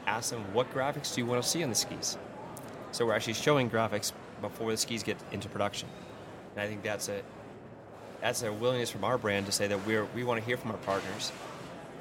ask 0.06 0.32
them 0.32 0.44
what 0.54 0.72
graphics 0.74 1.16
do 1.16 1.22
you 1.22 1.26
want 1.26 1.42
to 1.42 1.48
see 1.48 1.64
on 1.64 1.70
the 1.70 1.76
skis. 1.76 2.18
So 2.92 3.06
we're 3.06 3.14
actually 3.14 3.34
showing 3.34 3.70
graphics 3.70 4.12
before 4.42 4.72
the 4.72 4.78
skis 4.78 5.04
get 5.04 5.18
into 5.32 5.48
production, 5.48 5.88
and 6.58 6.66
I 6.66 6.68
think 6.68 6.82
that's 6.82 7.08
a 7.08 7.22
that's 8.20 8.42
a 8.42 8.52
willingness 8.52 8.90
from 8.90 9.04
our 9.04 9.20
brand 9.20 9.46
to 9.46 9.52
say 9.52 9.68
that 9.68 9.86
we're 9.86 10.06
we 10.16 10.24
want 10.24 10.40
to 10.40 10.46
hear 10.46 10.58
from 10.58 10.72
our 10.72 10.78
partners, 10.78 11.32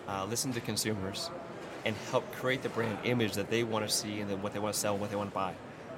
uh, 0.09 0.25
listen 0.25 0.51
to 0.55 0.63
consumers, 0.63 1.31
and 1.85 1.95
help 2.11 2.31
create 2.33 2.63
the 2.63 2.71
brand 2.71 2.99
image 3.05 3.35
that 3.35 3.51
they 3.51 3.65
want 3.65 3.87
to 3.87 3.95
see 3.95 4.21
and 4.21 4.31
then 4.31 4.41
what 4.41 4.55
they 4.55 4.59
want 4.59 4.75
to 4.75 4.81
sell 4.81 4.95
and 4.95 5.01
what 5.03 5.11
they 5.11 5.17
want 5.17 5.29
to 5.29 5.35
buy. 5.35 5.53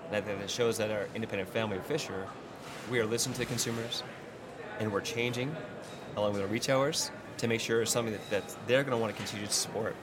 And 0.09 0.17
I 0.17 0.21
think 0.21 0.41
that 0.41 0.51
shows 0.51 0.77
that 0.79 0.91
our 0.91 1.07
independent 1.15 1.49
family 1.51 1.77
of 1.77 1.87
Fischer, 1.87 2.27
we 2.91 2.99
are 2.99 3.07
listening 3.07 3.35
to 3.35 3.39
the 3.39 3.47
consumers, 3.47 4.03
and 4.81 4.93
we're 4.93 5.03
changing 5.03 5.55
along 6.17 6.33
with 6.33 6.43
our 6.43 6.49
retailers 6.49 7.13
to 7.37 7.47
make 7.47 7.61
sure 7.61 7.83
it's 7.83 7.93
something 7.93 8.13
that, 8.13 8.31
that 8.31 8.57
they're 8.67 8.83
going 8.83 8.91
to 8.91 8.99
want 8.99 9.15
to 9.15 9.17
continue 9.17 9.47
to 9.47 9.53
support 9.53 9.95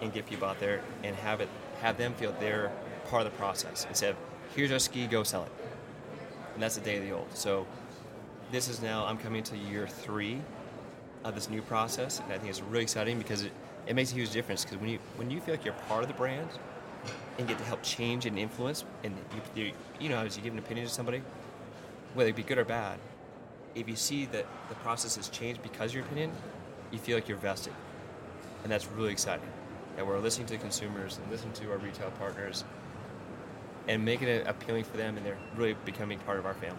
and 0.00 0.12
get 0.12 0.26
people 0.26 0.46
out 0.46 0.60
there 0.60 0.80
and 1.02 1.16
have 1.16 1.40
it 1.40 1.48
have 1.80 1.98
them 1.98 2.14
feel 2.14 2.32
they're 2.38 2.70
part 3.08 3.26
of 3.26 3.32
the 3.32 3.36
process 3.36 3.84
instead 3.88 4.10
of 4.10 4.16
here's 4.54 4.70
our 4.70 4.78
ski, 4.78 5.08
go 5.08 5.24
sell 5.24 5.42
it. 5.42 5.52
And 6.54 6.62
that's 6.62 6.76
the 6.76 6.80
day 6.80 6.96
of 6.96 7.02
the 7.02 7.12
old. 7.12 7.26
So 7.34 7.66
this 8.50 8.68
is 8.68 8.80
now 8.80 9.06
I'm 9.06 9.18
coming 9.18 9.42
to 9.44 9.56
year 9.56 9.86
three 9.86 10.40
of 11.24 11.34
this 11.34 11.50
new 11.50 11.62
process, 11.62 12.20
and 12.20 12.32
I 12.32 12.38
think 12.38 12.50
it's 12.50 12.62
really 12.62 12.84
exciting 12.84 13.18
because 13.18 13.42
it, 13.42 13.52
it 13.86 13.94
makes 13.94 14.12
a 14.12 14.14
huge 14.14 14.30
difference. 14.30 14.64
Because 14.64 14.78
when 14.78 14.90
you 14.90 14.98
when 15.16 15.30
you 15.30 15.40
feel 15.40 15.54
like 15.54 15.64
you're 15.64 15.74
part 15.88 16.02
of 16.02 16.08
the 16.08 16.14
brand 16.14 16.48
and 17.38 17.46
get 17.46 17.58
to 17.58 17.64
help 17.64 17.82
change 17.82 18.26
and 18.26 18.38
influence, 18.38 18.84
and 19.04 19.14
you 19.54 19.64
you, 19.64 19.72
you 20.00 20.08
know 20.08 20.18
as 20.18 20.36
you 20.36 20.42
give 20.42 20.52
an 20.52 20.58
opinion 20.58 20.86
to 20.86 20.92
somebody, 20.92 21.22
whether 22.14 22.30
it 22.30 22.36
be 22.36 22.42
good 22.42 22.58
or 22.58 22.64
bad, 22.64 22.98
if 23.74 23.88
you 23.88 23.96
see 23.96 24.26
that 24.26 24.46
the 24.68 24.74
process 24.76 25.16
has 25.16 25.28
changed 25.28 25.62
because 25.62 25.90
of 25.90 25.96
your 25.96 26.04
opinion, 26.04 26.30
you 26.92 26.98
feel 26.98 27.16
like 27.16 27.28
you're 27.28 27.38
vested, 27.38 27.72
and 28.62 28.70
that's 28.70 28.86
really 28.86 29.12
exciting 29.12 29.48
that 29.96 30.06
we're 30.06 30.18
listening 30.18 30.46
to 30.46 30.58
consumers 30.58 31.18
and 31.18 31.30
listening 31.30 31.52
to 31.54 31.70
our 31.70 31.78
retail 31.78 32.10
partners 32.12 32.64
and 33.88 34.04
making 34.04 34.28
it 34.28 34.46
appealing 34.46 34.84
for 34.84 34.96
them 34.96 35.16
and 35.16 35.24
they're 35.24 35.38
really 35.56 35.74
becoming 35.84 36.18
part 36.20 36.38
of 36.38 36.44
our 36.46 36.54
family. 36.54 36.76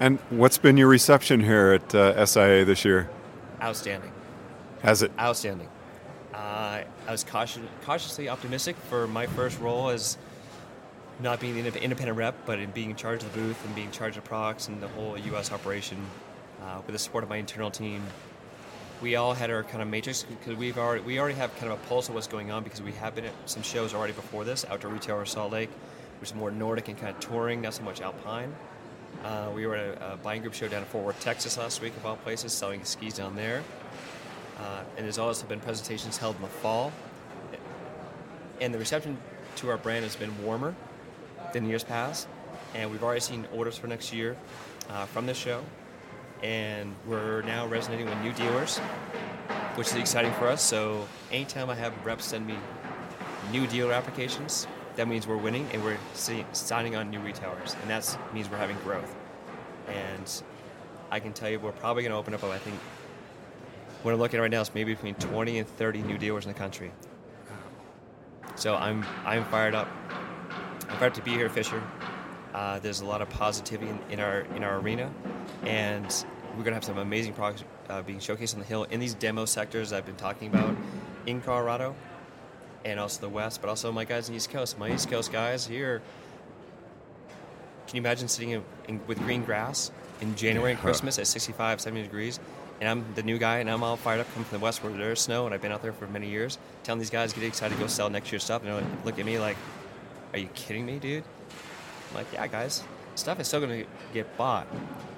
And 0.00 0.18
what's 0.30 0.58
been 0.58 0.76
your 0.76 0.88
reception 0.88 1.40
here 1.40 1.72
at 1.72 1.94
uh, 1.94 2.26
SIA 2.26 2.64
this 2.64 2.84
year? 2.84 3.08
Outstanding. 3.62 4.12
Has 4.82 5.02
it? 5.02 5.12
Outstanding. 5.18 5.68
Uh, 6.34 6.82
I 7.06 7.10
was 7.10 7.24
cautious, 7.24 7.62
cautiously 7.84 8.28
optimistic 8.28 8.76
for 8.88 9.06
my 9.06 9.26
first 9.26 9.60
role 9.60 9.88
as 9.88 10.18
not 11.20 11.38
being 11.38 11.54
the 11.54 11.82
independent 11.82 12.18
rep, 12.18 12.34
but 12.44 12.58
in 12.58 12.70
being 12.72 12.90
in 12.90 12.96
charge 12.96 13.22
of 13.22 13.32
the 13.32 13.40
booth 13.40 13.64
and 13.64 13.74
being 13.74 13.86
in 13.86 13.92
charge 13.92 14.16
of 14.16 14.24
the 14.24 14.28
products 14.28 14.66
and 14.66 14.82
the 14.82 14.88
whole 14.88 15.16
U.S. 15.16 15.52
operation 15.52 15.98
uh, 16.62 16.80
with 16.86 16.92
the 16.92 16.98
support 16.98 17.22
of 17.22 17.30
my 17.30 17.36
internal 17.36 17.70
team 17.70 18.02
we 19.04 19.16
all 19.16 19.34
had 19.34 19.50
our 19.50 19.62
kind 19.62 19.82
of 19.82 19.88
matrix 19.88 20.22
because 20.22 20.56
we've 20.56 20.78
already 20.78 21.02
we 21.02 21.18
already 21.18 21.34
have 21.34 21.54
kind 21.56 21.70
of 21.70 21.78
a 21.78 21.86
pulse 21.88 22.08
of 22.08 22.14
what's 22.14 22.26
going 22.26 22.50
on 22.50 22.62
because 22.62 22.80
we 22.80 22.92
have 22.92 23.14
been 23.14 23.26
at 23.26 23.32
some 23.44 23.62
shows 23.62 23.92
already 23.92 24.12
before 24.12 24.44
this 24.44 24.64
outdoor 24.70 24.90
retailer 24.90 25.20
or 25.20 25.26
salt 25.26 25.52
lake 25.52 25.70
which 26.20 26.30
is 26.30 26.34
more 26.34 26.50
nordic 26.50 26.88
and 26.88 26.98
kind 26.98 27.14
of 27.14 27.20
touring 27.20 27.60
not 27.60 27.74
so 27.74 27.82
much 27.82 28.00
alpine 28.00 28.54
Uh, 29.22 29.50
we 29.54 29.66
were 29.66 29.76
at 29.76 29.98
a, 29.98 30.12
a 30.12 30.16
buying 30.16 30.42
group 30.42 30.54
show 30.54 30.68
down 30.68 30.82
in 30.82 30.88
Fort 30.88 31.04
Worth, 31.04 31.20
Texas 31.20 31.56
last 31.56 31.80
week, 31.80 31.96
of 31.96 32.04
all 32.04 32.16
places, 32.16 32.52
selling 32.52 32.84
skis 32.84 33.14
down 33.14 33.36
there. 33.36 33.62
Uh, 34.58 34.82
and 34.96 35.04
there's 35.04 35.18
also 35.18 35.46
been 35.46 35.60
presentations 35.60 36.16
held 36.16 36.36
in 36.36 36.42
the 36.42 36.48
fall. 36.48 36.92
And 38.60 38.72
the 38.72 38.78
reception 38.78 39.18
to 39.56 39.70
our 39.70 39.76
brand 39.76 40.04
has 40.04 40.16
been 40.16 40.44
warmer 40.44 40.74
than 41.52 41.66
years 41.66 41.84
past. 41.84 42.28
And 42.74 42.90
we've 42.90 43.02
already 43.02 43.20
seen 43.20 43.46
orders 43.52 43.76
for 43.76 43.86
next 43.86 44.12
year 44.12 44.36
uh, 44.90 45.06
from 45.06 45.26
this 45.26 45.36
show. 45.36 45.62
And 46.42 46.94
we're 47.06 47.42
now 47.42 47.66
resonating 47.66 48.06
with 48.06 48.18
new 48.20 48.32
dealers, 48.32 48.78
which 49.76 49.88
is 49.88 49.94
exciting 49.94 50.32
for 50.32 50.48
us. 50.48 50.62
So 50.62 51.06
anytime 51.30 51.70
I 51.70 51.74
have 51.74 51.92
reps 52.04 52.26
send 52.26 52.46
me 52.46 52.56
new 53.50 53.66
dealer 53.66 53.92
applications, 53.92 54.66
that 54.96 55.08
means 55.08 55.26
we're 55.26 55.36
winning 55.36 55.68
and 55.72 55.82
we're 55.82 55.98
signing 56.14 56.96
on 56.96 57.10
new 57.10 57.20
retailers. 57.20 57.76
And 57.82 57.90
that 57.90 58.18
means 58.32 58.48
we're 58.48 58.58
having 58.58 58.76
growth. 58.78 59.14
And 59.88 60.42
I 61.10 61.20
can 61.20 61.32
tell 61.32 61.50
you 61.50 61.58
we're 61.58 61.72
probably 61.72 62.02
going 62.02 62.12
to 62.12 62.18
open 62.18 62.34
up, 62.34 62.44
I 62.44 62.58
think, 62.58 62.78
what 64.02 64.12
I'm 64.12 64.20
looking 64.20 64.38
at 64.38 64.42
right 64.42 64.50
now 64.50 64.60
is 64.60 64.74
maybe 64.74 64.94
between 64.94 65.14
20 65.14 65.58
and 65.58 65.68
30 65.68 66.02
new 66.02 66.18
dealers 66.18 66.44
in 66.44 66.52
the 66.52 66.58
country. 66.58 66.92
So 68.56 68.74
I'm 68.76 69.04
I'm 69.24 69.44
fired 69.46 69.74
up. 69.74 69.88
I'm 70.88 70.98
fired 70.98 71.14
to 71.14 71.22
be 71.22 71.32
here 71.32 71.48
Fischer. 71.48 71.82
Uh, 72.52 72.78
there's 72.78 73.00
a 73.00 73.04
lot 73.06 73.20
of 73.20 73.28
positivity 73.30 73.90
in, 73.90 73.98
in, 74.10 74.20
our 74.20 74.40
in 74.54 74.62
our 74.62 74.78
arena, 74.78 75.12
and 75.64 76.24
we're 76.56 76.62
gonna 76.62 76.74
have 76.74 76.84
some 76.84 76.98
amazing 76.98 77.32
products 77.32 77.64
uh, 77.88 78.02
being 78.02 78.18
showcased 78.18 78.54
on 78.54 78.60
the 78.60 78.66
hill 78.66 78.84
in 78.84 79.00
these 79.00 79.14
demo 79.14 79.44
sectors 79.44 79.92
I've 79.92 80.06
been 80.06 80.14
talking 80.16 80.48
about 80.48 80.76
in 81.26 81.40
Colorado, 81.40 81.96
and 82.84 83.00
also 83.00 83.20
the 83.20 83.28
West, 83.28 83.60
but 83.60 83.68
also 83.68 83.90
my 83.92 84.04
guys 84.04 84.28
in 84.28 84.34
the 84.34 84.36
East 84.36 84.50
Coast. 84.50 84.78
My 84.78 84.92
East 84.92 85.10
Coast 85.10 85.32
guys 85.32 85.66
here. 85.66 86.02
Can 87.86 87.96
you 87.96 88.02
imagine 88.02 88.28
sitting 88.28 88.50
in, 88.50 88.64
in, 88.88 89.00
with 89.06 89.18
green 89.18 89.44
grass 89.44 89.90
in 90.20 90.34
January 90.36 90.72
and 90.72 90.80
Christmas 90.80 91.18
at 91.18 91.26
65, 91.26 91.80
70 91.80 92.02
degrees? 92.02 92.40
and 92.80 92.88
I'm 92.88 93.14
the 93.14 93.22
new 93.22 93.38
guy, 93.38 93.58
and 93.58 93.70
I'm 93.70 93.82
all 93.82 93.96
fired 93.96 94.20
up 94.20 94.32
coming 94.32 94.44
from 94.44 94.58
the 94.58 94.64
west 94.64 94.82
where 94.82 94.92
there's 94.92 95.20
snow, 95.20 95.46
and 95.46 95.54
I've 95.54 95.62
been 95.62 95.72
out 95.72 95.82
there 95.82 95.92
for 95.92 96.06
many 96.06 96.28
years, 96.28 96.58
telling 96.82 96.98
these 96.98 97.10
guys 97.10 97.32
get 97.32 97.44
excited 97.44 97.74
to 97.74 97.80
go 97.80 97.86
sell 97.86 98.10
next 98.10 98.32
year's 98.32 98.44
stuff, 98.44 98.64
and 98.64 98.72
they 98.72 98.86
look 99.04 99.18
at 99.18 99.24
me 99.24 99.38
like, 99.38 99.56
"Are 100.32 100.38
you 100.38 100.48
kidding 100.54 100.84
me, 100.84 100.98
dude?" 100.98 101.24
I'm 102.10 102.16
like, 102.16 102.26
"Yeah, 102.32 102.46
guys, 102.46 102.82
stuff 103.14 103.38
is 103.40 103.48
still 103.48 103.60
going 103.60 103.84
to 103.84 103.86
get 104.12 104.36
bought. 104.36 104.66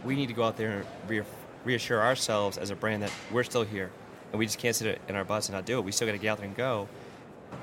We 0.05 0.15
need 0.17 0.27
to 0.27 0.35
go 0.35 0.45
out 0.45 0.57
there 0.57 0.85
and 1.09 1.25
reassure 1.65 2.03
ourselves 2.03 2.59
as 2.59 2.71
a 2.71 2.77
brand 2.77 3.03
that 3.03 3.13
we're 3.33 3.45
still 3.45 3.65
here, 3.65 3.91
and 4.33 4.39
we 4.39 4.47
just 4.47 4.59
can't 4.59 4.77
sit 4.77 5.01
in 5.09 5.17
our 5.17 5.25
butts 5.25 5.49
and 5.49 5.55
not 5.55 5.65
do 5.65 5.79
it. 5.79 5.85
We 5.85 5.93
still 5.93 6.07
got 6.07 6.13
to 6.13 6.19
get 6.19 6.29
out 6.29 6.39
there 6.39 6.47
and 6.47 6.57
go." 6.57 6.89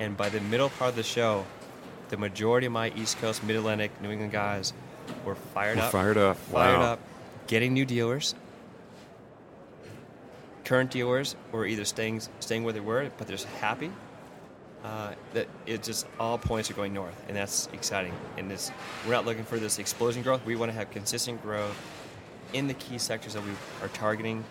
And 0.00 0.16
by 0.16 0.28
the 0.28 0.40
middle 0.40 0.70
part 0.70 0.90
of 0.90 0.96
the 0.96 1.02
show, 1.02 1.44
the 2.08 2.16
majority 2.16 2.66
of 2.66 2.72
my 2.72 2.90
East 2.96 3.18
Coast, 3.18 3.44
Mid 3.44 3.56
Atlantic, 3.56 3.90
New 4.00 4.10
England 4.10 4.32
guys 4.32 4.72
were 5.24 5.34
fired 5.34 5.78
we're 5.78 5.84
up, 5.84 5.92
fired 5.92 6.16
up, 6.16 6.36
fired 6.36 6.78
wow. 6.78 6.92
up, 6.92 7.00
getting 7.46 7.72
new 7.72 7.84
dealers 7.84 8.34
current 10.64 10.90
dealers 10.90 11.36
were 11.52 11.66
either 11.66 11.84
staying 11.84 12.20
staying 12.40 12.64
where 12.64 12.72
they 12.72 12.80
were, 12.80 13.10
but 13.18 13.26
they're 13.26 13.36
just 13.36 13.48
happy. 13.48 13.90
Uh, 14.82 15.14
that 15.32 15.48
it 15.64 15.82
just 15.82 16.06
all 16.20 16.36
points 16.36 16.70
are 16.70 16.74
going 16.74 16.92
north, 16.92 17.14
and 17.26 17.36
that's 17.36 17.70
exciting. 17.72 18.12
And 18.36 18.50
this, 18.50 18.70
we're 19.06 19.12
not 19.12 19.24
looking 19.24 19.44
for 19.44 19.58
this 19.58 19.78
explosion 19.78 20.22
growth. 20.22 20.44
We 20.44 20.56
want 20.56 20.70
to 20.70 20.76
have 20.76 20.90
consistent 20.90 21.42
growth 21.42 21.74
in 22.52 22.66
the 22.66 22.74
key 22.74 22.98
sectors 22.98 23.32
that 23.32 23.42
we 23.42 23.50
are 23.80 23.88
targeting, 23.88 24.44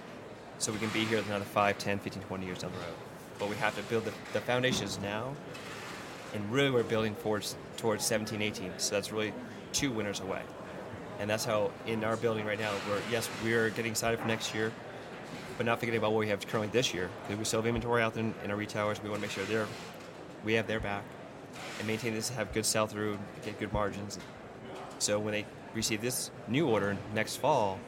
so 0.57 0.71
we 0.71 0.79
can 0.79 0.89
be 0.89 1.05
here 1.05 1.19
another 1.19 1.45
5, 1.45 1.77
10, 1.77 1.99
15, 1.99 2.23
20 2.23 2.45
years 2.47 2.57
down 2.57 2.71
the 2.71 2.77
road. 2.77 2.95
But 3.39 3.49
we 3.49 3.55
have 3.57 3.75
to 3.75 3.83
build 3.83 4.05
the, 4.05 4.13
the 4.33 4.41
foundations 4.41 4.99
now, 4.99 5.33
and 6.33 6.51
really 6.51 6.71
we're 6.71 6.83
building 6.83 7.15
towards 7.15 7.55
towards 7.77 8.05
17, 8.05 8.41
18. 8.41 8.73
So 8.77 8.95
that's 8.95 9.11
really 9.11 9.33
two 9.71 9.91
winners 9.91 10.19
away. 10.19 10.41
And 11.19 11.29
that's 11.29 11.45
how 11.45 11.71
in 11.85 12.03
our 12.03 12.17
building 12.17 12.45
right 12.45 12.59
now, 12.59 12.71
we're 12.89 13.01
yes, 13.11 13.29
we're 13.43 13.69
getting 13.69 13.91
excited 13.91 14.19
for 14.19 14.27
next 14.27 14.53
year 14.53 14.71
but 15.57 15.65
not 15.65 15.79
forgetting 15.79 15.99
about 15.99 16.11
what 16.11 16.19
we 16.19 16.29
have 16.29 16.45
currently 16.47 16.69
this 16.69 16.93
year. 16.93 17.09
We 17.29 17.43
still 17.43 17.61
have 17.61 17.67
inventory 17.67 18.01
out 18.01 18.13
there 18.13 18.23
in, 18.23 18.33
in 18.43 18.51
our 18.51 18.57
retailers. 18.57 19.01
We 19.01 19.09
want 19.09 19.21
to 19.21 19.27
make 19.27 19.31
sure 19.31 19.43
they're, 19.45 19.67
we 20.43 20.53
have 20.53 20.67
their 20.67 20.79
back 20.79 21.03
and 21.79 21.87
maintain 21.87 22.13
this, 22.13 22.29
have 22.29 22.53
good 22.53 22.65
sell 22.65 22.87
through, 22.87 23.19
get 23.45 23.59
good 23.59 23.71
margins. 23.71 24.19
So 24.99 25.19
when 25.19 25.33
they 25.33 25.45
receive 25.73 26.01
this 26.01 26.31
new 26.47 26.67
order 26.67 26.97
next 27.13 27.37
fall, 27.37 27.79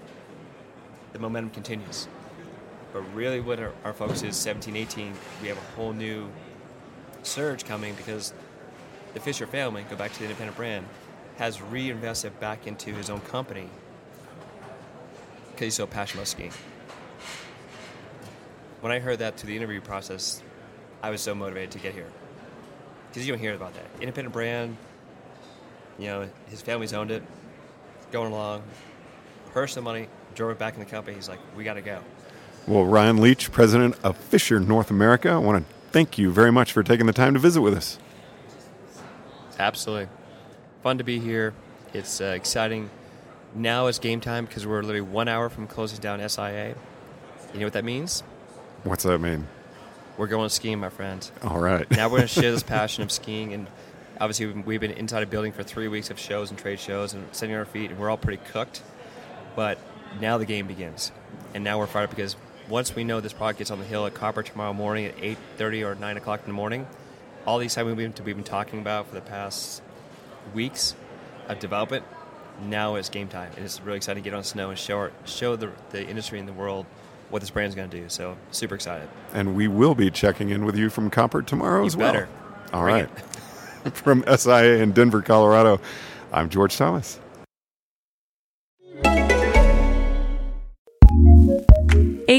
the 1.13 1.19
momentum 1.19 1.51
continues. 1.51 2.07
But 2.95 3.01
really, 3.13 3.41
what 3.41 3.59
our, 3.59 3.73
our 3.83 3.91
focus 3.91 4.23
is 4.23 4.37
17, 4.37 4.77
18, 4.77 5.13
we 5.41 5.49
have 5.49 5.57
a 5.57 5.75
whole 5.75 5.91
new 5.91 6.29
surge 7.23 7.65
coming 7.65 7.93
because 7.95 8.33
the 9.13 9.19
Fischer 9.19 9.45
family, 9.45 9.85
go 9.89 9.97
back 9.97 10.13
to 10.13 10.19
the 10.19 10.25
independent 10.25 10.55
brand, 10.55 10.85
has 11.35 11.61
reinvested 11.61 12.39
back 12.39 12.67
into 12.67 12.93
his 12.93 13.09
own 13.09 13.19
company 13.19 13.69
because 15.51 15.65
he's 15.65 15.75
so 15.75 15.85
passionate 15.85 16.21
about 16.21 16.27
skiing 16.29 16.51
when 18.85 18.91
I 18.91 18.99
heard 18.99 19.17
that 19.17 19.35
through 19.35 19.47
the 19.47 19.57
interview 19.57 19.81
process, 19.81 20.43
I 21.01 21.09
was 21.09 21.19
so 21.19 21.33
motivated 21.33 21.71
to 21.71 21.79
get 21.79 21.95
here. 21.95 22.05
Because 23.09 23.25
you 23.25 23.33
don't 23.33 23.41
hear 23.41 23.55
about 23.55 23.73
that. 23.73 23.85
Independent 23.99 24.31
brand, 24.31 24.77
you 25.97 26.05
know, 26.05 26.29
his 26.49 26.61
family's 26.61 26.93
owned 26.93 27.09
it, 27.09 27.23
going 28.11 28.31
along, 28.31 28.61
purchased 29.53 29.73
the 29.73 29.81
money, 29.81 30.07
drove 30.35 30.51
it 30.51 30.59
back 30.59 30.75
in 30.75 30.81
the 30.81 30.85
company. 30.85 31.15
He's 31.15 31.27
like, 31.27 31.39
we 31.57 31.63
got 31.63 31.73
to 31.73 31.81
go. 31.81 31.99
Well, 32.67 32.83
Ryan 32.83 33.17
Leach, 33.17 33.51
president 33.51 33.95
of 34.03 34.17
Fischer 34.17 34.59
North 34.59 34.89
America, 34.89 35.29
I 35.29 35.37
want 35.37 35.67
to 35.67 35.75
thank 35.91 36.17
you 36.17 36.31
very 36.31 36.51
much 36.51 36.71
for 36.71 36.81
taking 36.81 37.05
the 37.05 37.13
time 37.13 37.33
to 37.35 37.39
visit 37.39 37.61
with 37.61 37.75
us. 37.75 37.99
Absolutely. 39.59 40.07
Fun 40.81 40.97
to 40.97 41.03
be 41.03 41.19
here. 41.19 41.53
It's 41.93 42.19
uh, 42.19 42.25
exciting. 42.25 42.89
Now 43.53 43.85
it's 43.85 43.99
game 43.99 44.19
time 44.19 44.45
because 44.45 44.65
we're 44.65 44.81
literally 44.81 45.01
one 45.01 45.27
hour 45.27 45.47
from 45.49 45.67
closing 45.67 45.99
down 45.99 46.27
SIA. 46.27 46.75
You 47.53 47.59
know 47.59 47.67
what 47.67 47.73
that 47.73 47.85
means? 47.85 48.21
What's 48.83 49.03
that 49.03 49.19
mean? 49.19 49.47
We're 50.17 50.27
going 50.27 50.49
skiing, 50.49 50.79
my 50.79 50.89
friend. 50.89 51.29
All 51.43 51.59
right. 51.59 51.89
now 51.91 52.07
we're 52.07 52.17
going 52.17 52.27
to 52.27 52.41
share 52.41 52.51
this 52.51 52.63
passion 52.77 53.03
of 53.03 53.11
skiing, 53.11 53.53
and 53.53 53.67
obviously 54.19 54.47
we've 54.47 54.81
been 54.81 54.91
inside 54.91 55.21
a 55.21 55.27
building 55.27 55.51
for 55.51 55.61
three 55.61 55.87
weeks 55.87 56.09
of 56.09 56.17
shows 56.19 56.49
and 56.49 56.57
trade 56.57 56.79
shows 56.79 57.13
and 57.13 57.27
sitting 57.31 57.53
on 57.53 57.59
our 57.59 57.65
feet, 57.65 57.91
and 57.91 57.99
we're 57.99 58.09
all 58.09 58.17
pretty 58.17 58.41
cooked. 58.51 58.81
But 59.55 59.77
now 60.19 60.39
the 60.39 60.45
game 60.45 60.65
begins, 60.65 61.11
and 61.53 61.63
now 61.63 61.77
we're 61.77 61.85
fired 61.85 62.05
up 62.05 62.09
because 62.09 62.35
once 62.69 62.95
we 62.95 63.03
know 63.03 63.19
this 63.19 63.33
product 63.33 63.59
gets 63.59 63.71
on 63.71 63.79
the 63.79 63.85
hill 63.85 64.05
at 64.05 64.13
Copper 64.13 64.43
tomorrow 64.43 64.73
morning 64.73 65.05
at 65.05 65.17
8:30 65.17 65.83
or 65.83 65.95
9 65.95 66.17
o'clock 66.17 66.41
in 66.41 66.47
the 66.47 66.53
morning, 66.53 66.87
all 67.45 67.59
these 67.59 67.71
excitement 67.71 67.97
we've 67.97 68.13
been, 68.13 68.25
we've 68.25 68.35
been 68.35 68.43
talking 68.43 68.79
about 68.79 69.07
for 69.07 69.15
the 69.15 69.21
past 69.21 69.81
weeks 70.53 70.95
of 71.47 71.59
development, 71.59 72.03
now 72.63 72.95
it's 72.95 73.09
game 73.09 73.27
time, 73.27 73.51
and 73.55 73.65
it's 73.65 73.81
really 73.81 73.97
exciting 73.97 74.23
to 74.23 74.29
get 74.29 74.35
on 74.35 74.43
snow 74.43 74.69
and 74.69 74.79
show 74.79 74.97
our, 74.97 75.11
show 75.25 75.55
the, 75.55 75.71
the 75.91 76.05
industry 76.05 76.39
and 76.39 76.47
the 76.47 76.53
world 76.53 76.85
what 77.29 77.39
this 77.39 77.49
brand's 77.49 77.75
going 77.75 77.89
to 77.89 78.01
do. 78.01 78.09
So 78.09 78.37
super 78.51 78.75
excited. 78.75 79.09
And 79.33 79.55
we 79.55 79.67
will 79.67 79.95
be 79.95 80.09
checking 80.09 80.49
in 80.49 80.65
with 80.65 80.77
you 80.77 80.89
from 80.89 81.09
Copper 81.09 81.41
tomorrow 81.41 81.81
you 81.81 81.87
as 81.87 81.95
better. 81.95 82.27
well. 82.71 82.81
All 82.81 82.83
right. 82.83 83.09
from 83.93 84.23
SIA 84.27 84.77
in 84.77 84.91
Denver, 84.91 85.21
Colorado, 85.21 85.79
I'm 86.31 86.49
George 86.49 86.77
Thomas. 86.77 87.19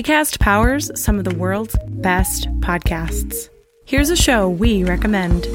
ACAST 0.03 0.39
powers 0.41 0.91
some 0.95 1.17
of 1.19 1.25
the 1.25 1.35
world's 1.37 1.75
best 1.87 2.51
podcasts. 2.61 3.49
Here's 3.87 4.11
a 4.11 4.17
show 4.17 4.47
we 4.47 4.85
recommend. 4.85 5.49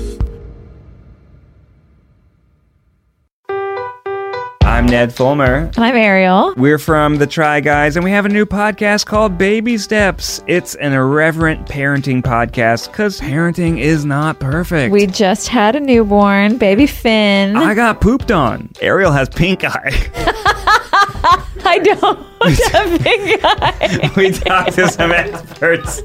I'm 4.63 4.87
Ned 4.87 5.13
Fulmer. 5.13 5.69
And 5.75 5.85
I'm 5.85 5.95
Ariel. 5.95 6.55
We're 6.57 6.79
from 6.79 7.17
The 7.17 7.27
Try 7.27 7.59
Guys, 7.59 7.95
and 7.95 8.03
we 8.03 8.09
have 8.09 8.25
a 8.25 8.29
new 8.29 8.47
podcast 8.47 9.05
called 9.05 9.37
Baby 9.37 9.77
Steps. 9.77 10.41
It's 10.47 10.73
an 10.73 10.93
irreverent 10.93 11.67
parenting 11.67 12.23
podcast 12.23 12.87
because 12.87 13.21
parenting 13.21 13.79
is 13.79 14.05
not 14.05 14.39
perfect. 14.39 14.91
We 14.91 15.05
just 15.05 15.49
had 15.49 15.75
a 15.75 15.79
newborn, 15.79 16.57
baby 16.57 16.87
Finn. 16.87 17.55
I 17.55 17.75
got 17.75 18.01
pooped 18.01 18.31
on. 18.31 18.71
Ariel 18.81 19.11
has 19.11 19.29
pink 19.29 19.63
eye. 19.63 21.45
I 21.65 21.79
don't 21.79 22.19
have 22.71 23.01
pink 23.01 23.39
eye. 23.43 24.11
we 24.17 24.31
talk 24.31 24.67
to 24.73 24.87
some 24.89 25.11
experts. 25.11 26.01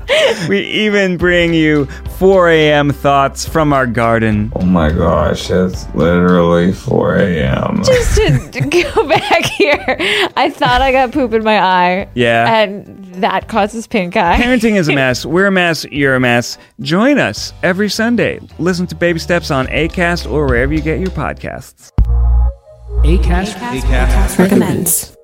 We 0.48 0.60
even 0.60 1.16
bring 1.16 1.54
you 1.54 1.86
4 2.18 2.50
a.m. 2.50 2.90
thoughts 2.90 3.48
from 3.48 3.72
our 3.72 3.86
garden. 3.86 4.52
Oh 4.56 4.64
my 4.64 4.90
gosh, 4.90 5.50
it's 5.50 5.86
literally 5.94 6.72
4 6.72 7.16
a.m. 7.16 7.82
Just 7.84 8.16
to 8.52 8.60
go 8.60 9.08
back 9.08 9.44
here, 9.46 9.96
I 10.36 10.50
thought 10.50 10.82
I 10.82 10.92
got 10.92 11.12
poop 11.12 11.32
in 11.32 11.42
my 11.42 11.58
eye. 11.58 12.08
Yeah. 12.14 12.62
And 12.62 13.04
that 13.16 13.48
causes 13.48 13.86
pink 13.86 14.16
eye. 14.16 14.38
Parenting 14.38 14.76
is 14.76 14.88
a 14.88 14.94
mess. 14.94 15.24
We're 15.24 15.46
a 15.46 15.50
mess. 15.50 15.84
You're 15.90 16.16
a 16.16 16.20
mess. 16.20 16.58
Join 16.80 17.18
us 17.18 17.52
every 17.62 17.88
Sunday. 17.88 18.40
Listen 18.58 18.86
to 18.88 18.94
Baby 18.94 19.18
Steps 19.18 19.50
on 19.50 19.66
ACAST 19.68 20.30
or 20.30 20.46
wherever 20.46 20.74
you 20.74 20.82
get 20.82 21.00
your 21.00 21.10
podcasts. 21.10 21.92
ACAST, 23.04 23.54
ACAST, 23.54 23.80
ACAST 23.80 24.38
recommends. 24.38 25.15